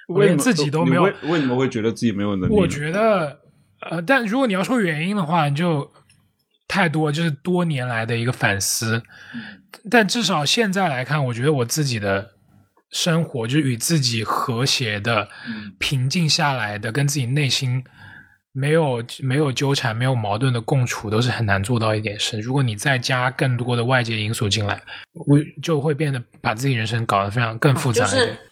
[0.09, 2.53] 我连自己都没有为为什么会觉得自己没有能力？
[2.53, 3.41] 我觉得，
[3.81, 5.93] 呃，但如果你要说原因的话，就
[6.67, 9.03] 太多，就是多年来的一个反思。
[9.89, 12.33] 但至少现在来看，我觉得我自己的
[12.91, 15.29] 生活，就是与自己和谐的、
[15.79, 17.85] 平静下来的，跟自己内心
[18.53, 22.41] 没有没有纠缠、没有矛盾的共处，都是很难做到一点事。
[22.41, 24.83] 如果你再加更多的外界因素进来，
[25.27, 28.07] 我就会变得把自己人生搞得非常更复杂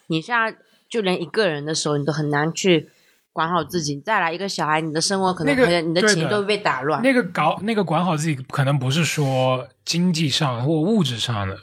[0.07, 0.57] 你现在
[0.89, 2.89] 就连一个人的时候，你都很难去
[3.33, 4.01] 管好自己。
[4.01, 7.03] 再来一个小孩，你的生活可能那个可能你的情都会被打乱。
[7.03, 11.59] 那个搞那个管好自己，可能不是说经济上或物质上的，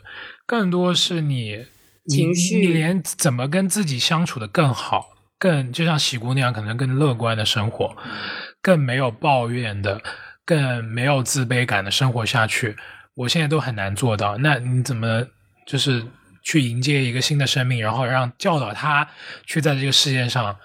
[0.46, 1.66] 更多是你
[2.04, 7.96] 你情绪你连怎么跟自己相处的更好，更就像喜姑那样，可能更乐观的生活，
[8.62, 10.02] 更没有抱怨的，
[10.46, 12.76] 更没有自卑感的生活下去，
[13.16, 14.38] 我现在都很难做到。
[14.38, 15.26] 那你怎么
[15.66, 16.04] 就是
[16.44, 19.08] 去迎接一个新的生命，然后让教导他
[19.46, 20.56] 去在这个世界上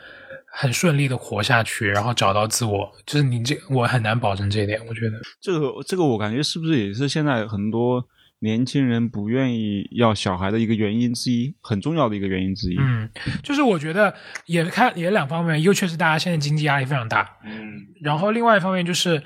[0.53, 5.21] 很顺利的活下去，然后找到自我，就是你这我很难保证这一点，我觉得。
[5.41, 8.05] 这个这个我感觉是不是也是现在很多
[8.43, 12.77] 年轻人不愿意要小孩的一个原因之一，很重要的一个原因之一。
[12.79, 13.09] 嗯，
[13.43, 14.15] 就是我觉得
[14.47, 19.23] 也看也两方面，一个确实大家现在经济压力非常大，嗯然后另外一方面就是，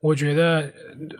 [0.00, 0.70] 我觉得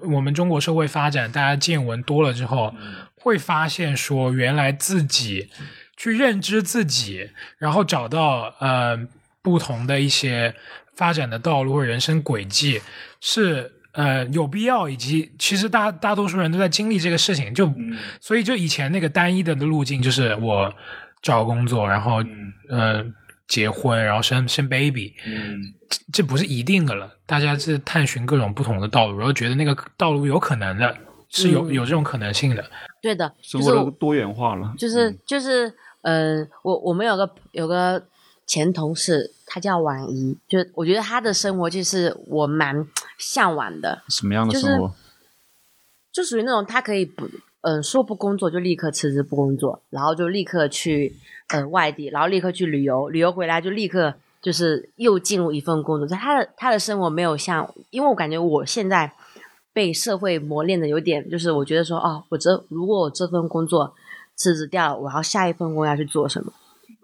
[0.01, 2.75] 呃我们中国社会发展，大家见闻多了之后，
[3.15, 5.49] 会发现说，原来自己
[5.97, 9.09] 去认知自己，然后找到呃
[9.41, 10.55] 不同的一些
[10.95, 12.83] 发展的道路或者人生轨迹
[13.23, 13.73] 是。
[13.93, 17.73] 呃，有必要，以及其实大大多数人都在经历这个事情，就、
[18.21, 20.73] 所以就以前那个单一的路径，就是我
[21.23, 22.23] 找工作，然后、
[22.69, 23.05] 呃
[23.49, 25.73] 结婚，然后生生 baby，嗯
[26.13, 30.95] 这不是一定的了，大家是探寻各种不同的道路，然后觉得那个道路有可能的，
[31.31, 32.63] 是有、嗯有这种可能性的。
[33.01, 34.75] 对的，生就是我活多元化了。
[34.77, 38.07] 就是就是，嗯、我我们有个有个
[38.49, 42.89] 前同事，他叫婉怡，就我觉得他的生活就是我蛮
[43.19, 44.95] 向往的，什么样的生活？
[46.11, 47.29] 就属于那种他可以不，
[47.61, 51.15] 嗯、说不工作就立刻辞职不工作，然后就立刻去
[51.49, 56.07] 呃外地，然后立刻去旅游，旅游回来就立刻就是又进入一份工作。
[56.07, 59.13] 在他的他的生活没有像，因为我感觉我现在
[59.75, 63.95] 被社会磨练的有点，就是我觉得说哦，我这如果我这份工作
[64.35, 66.51] 辞职掉了，我要下一份工要去做什么？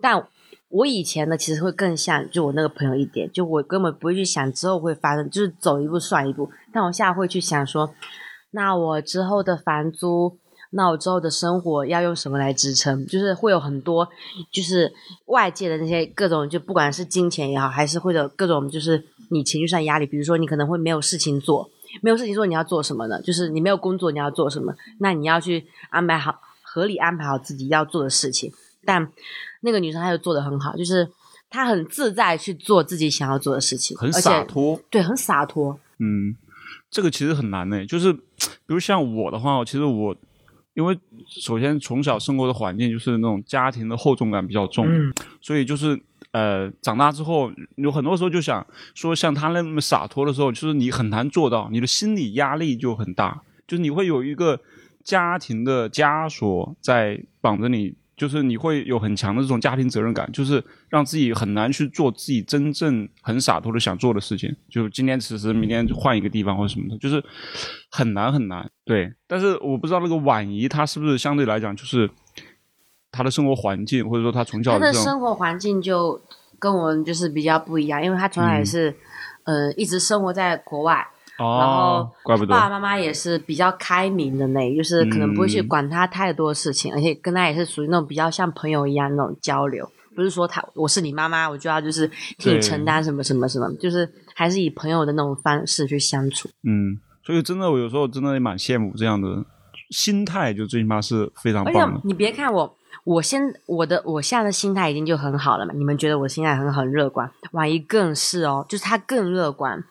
[0.00, 0.26] 但
[0.74, 6.50] 我以前呢，其实会更像就我那个朋友一点，就我根本不会去想之后会发生，就是走一步算一步。
[6.72, 7.94] 但我现在会去想说，
[8.50, 10.36] 那我之后的房租，
[10.70, 13.06] 那我之后的生活要用什么来支撑？
[13.06, 14.08] 就是会有很多，
[14.50, 14.92] 就是
[15.26, 20.06] 外界的那些各种，就不管是金钱也好，还是会有各种，就是你情绪上压力。
[20.06, 21.70] 比如说，你可能会没有事情做，
[22.02, 23.22] 没有事情做，你要做什么呢？
[23.22, 24.74] 就是你没有工作，你要做什么？
[24.98, 28.52] 那你要去安排好，合理安排好自己要做的事情。
[28.86, 29.12] 但
[29.64, 31.08] 那个女生她就做的很好，就是
[31.48, 34.78] 她很自在去做自己想要做的事情，很洒脱。
[34.90, 35.80] 对，很洒脱。
[35.98, 36.36] 嗯，
[36.90, 37.84] 这个其实很难呢。
[37.86, 38.20] 就是比
[38.66, 40.14] 如像我的话，其实我
[40.74, 45.98] 因为首先从小生活的环境就是那种家庭的厚重感比较重，嗯所以就是
[46.32, 54.60] 呃，长大之后有很多时候就想说，像他那么洒脱的时候，就是你很难做到，你的心理压力就很大，就是你会有一个
[55.02, 57.94] 家庭的枷锁在绑着你。
[58.16, 64.54] 就是你会有很强的这种家庭责任感，就是让自己很难去做自己真正很洒脱的想做的事情。
[64.68, 67.22] 就今天辞职，明天换一个地方或者什么的，就是
[67.90, 68.70] 很难很难。
[68.84, 72.08] 对，但是我不知道那个婉仪她是不是相对来讲，就是
[73.10, 76.20] 她的生活环境，或者说她从小她的的生活环境就
[76.58, 78.94] 跟我们就是比较不一样，因为她从小也是，
[79.44, 92.06] 呃，一直生活在国外，然哦后，怪不得爸爸妈妈也是比较开明的那，就是可能不会去嗯管他太多事情，而且跟他也是属于那种比较像朋友一样那种交流，不是说他我是你妈妈，我就要就是
[92.38, 96.48] 替你承担什么什么什么，就是还是以朋友的那种方式去相处。
[96.62, 99.44] 嗯，所以真的我有时候真的也蛮羡慕这样的
[99.90, 102.00] 心态，就最起码是非常而且棒的。
[102.04, 105.72] 你别看我，我现我的我现在的心态已经就很好了嘛。
[105.74, 109.82] 你们觉得我心态很很乐观，万一更是哦，就是他更乐观，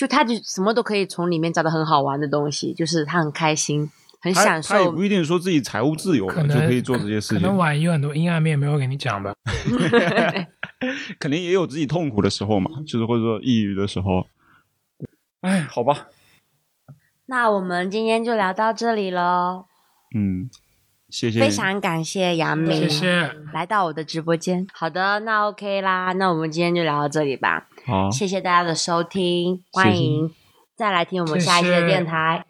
[0.00, 3.90] 就他就什么都可以从里面找到很好玩的东西，就是他很开心，
[4.22, 5.04] 很享受他也不。
[5.04, 9.34] 一定说自己财务自由可能了就可以做这些事情，可能婉仪有很多阴暗面没有给你讲吧。
[11.20, 14.26] 肯定也有自己痛苦的时候嘛，就是或者说抑郁的时候。
[15.42, 16.06] 哎，好吧，
[17.26, 19.66] 那我们今天就聊到这里喽，
[20.14, 20.48] 嗯，
[21.10, 24.66] 谢谢，非常感谢杨明，谢谢，来到我的直播间。
[24.72, 27.68] 好的，那 OK 啦，那我们今天就聊到这里吧。
[27.86, 30.30] 好，谢谢大家的收听，欢迎
[30.76, 32.44] 再来听我们下一期的电台。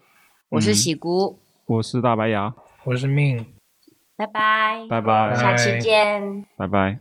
[0.50, 2.52] 我是嗯喜姑，我是大白牙，
[2.84, 3.46] 我是命。
[4.16, 6.44] 拜拜，拜拜，下期见。
[6.56, 6.98] 拜拜。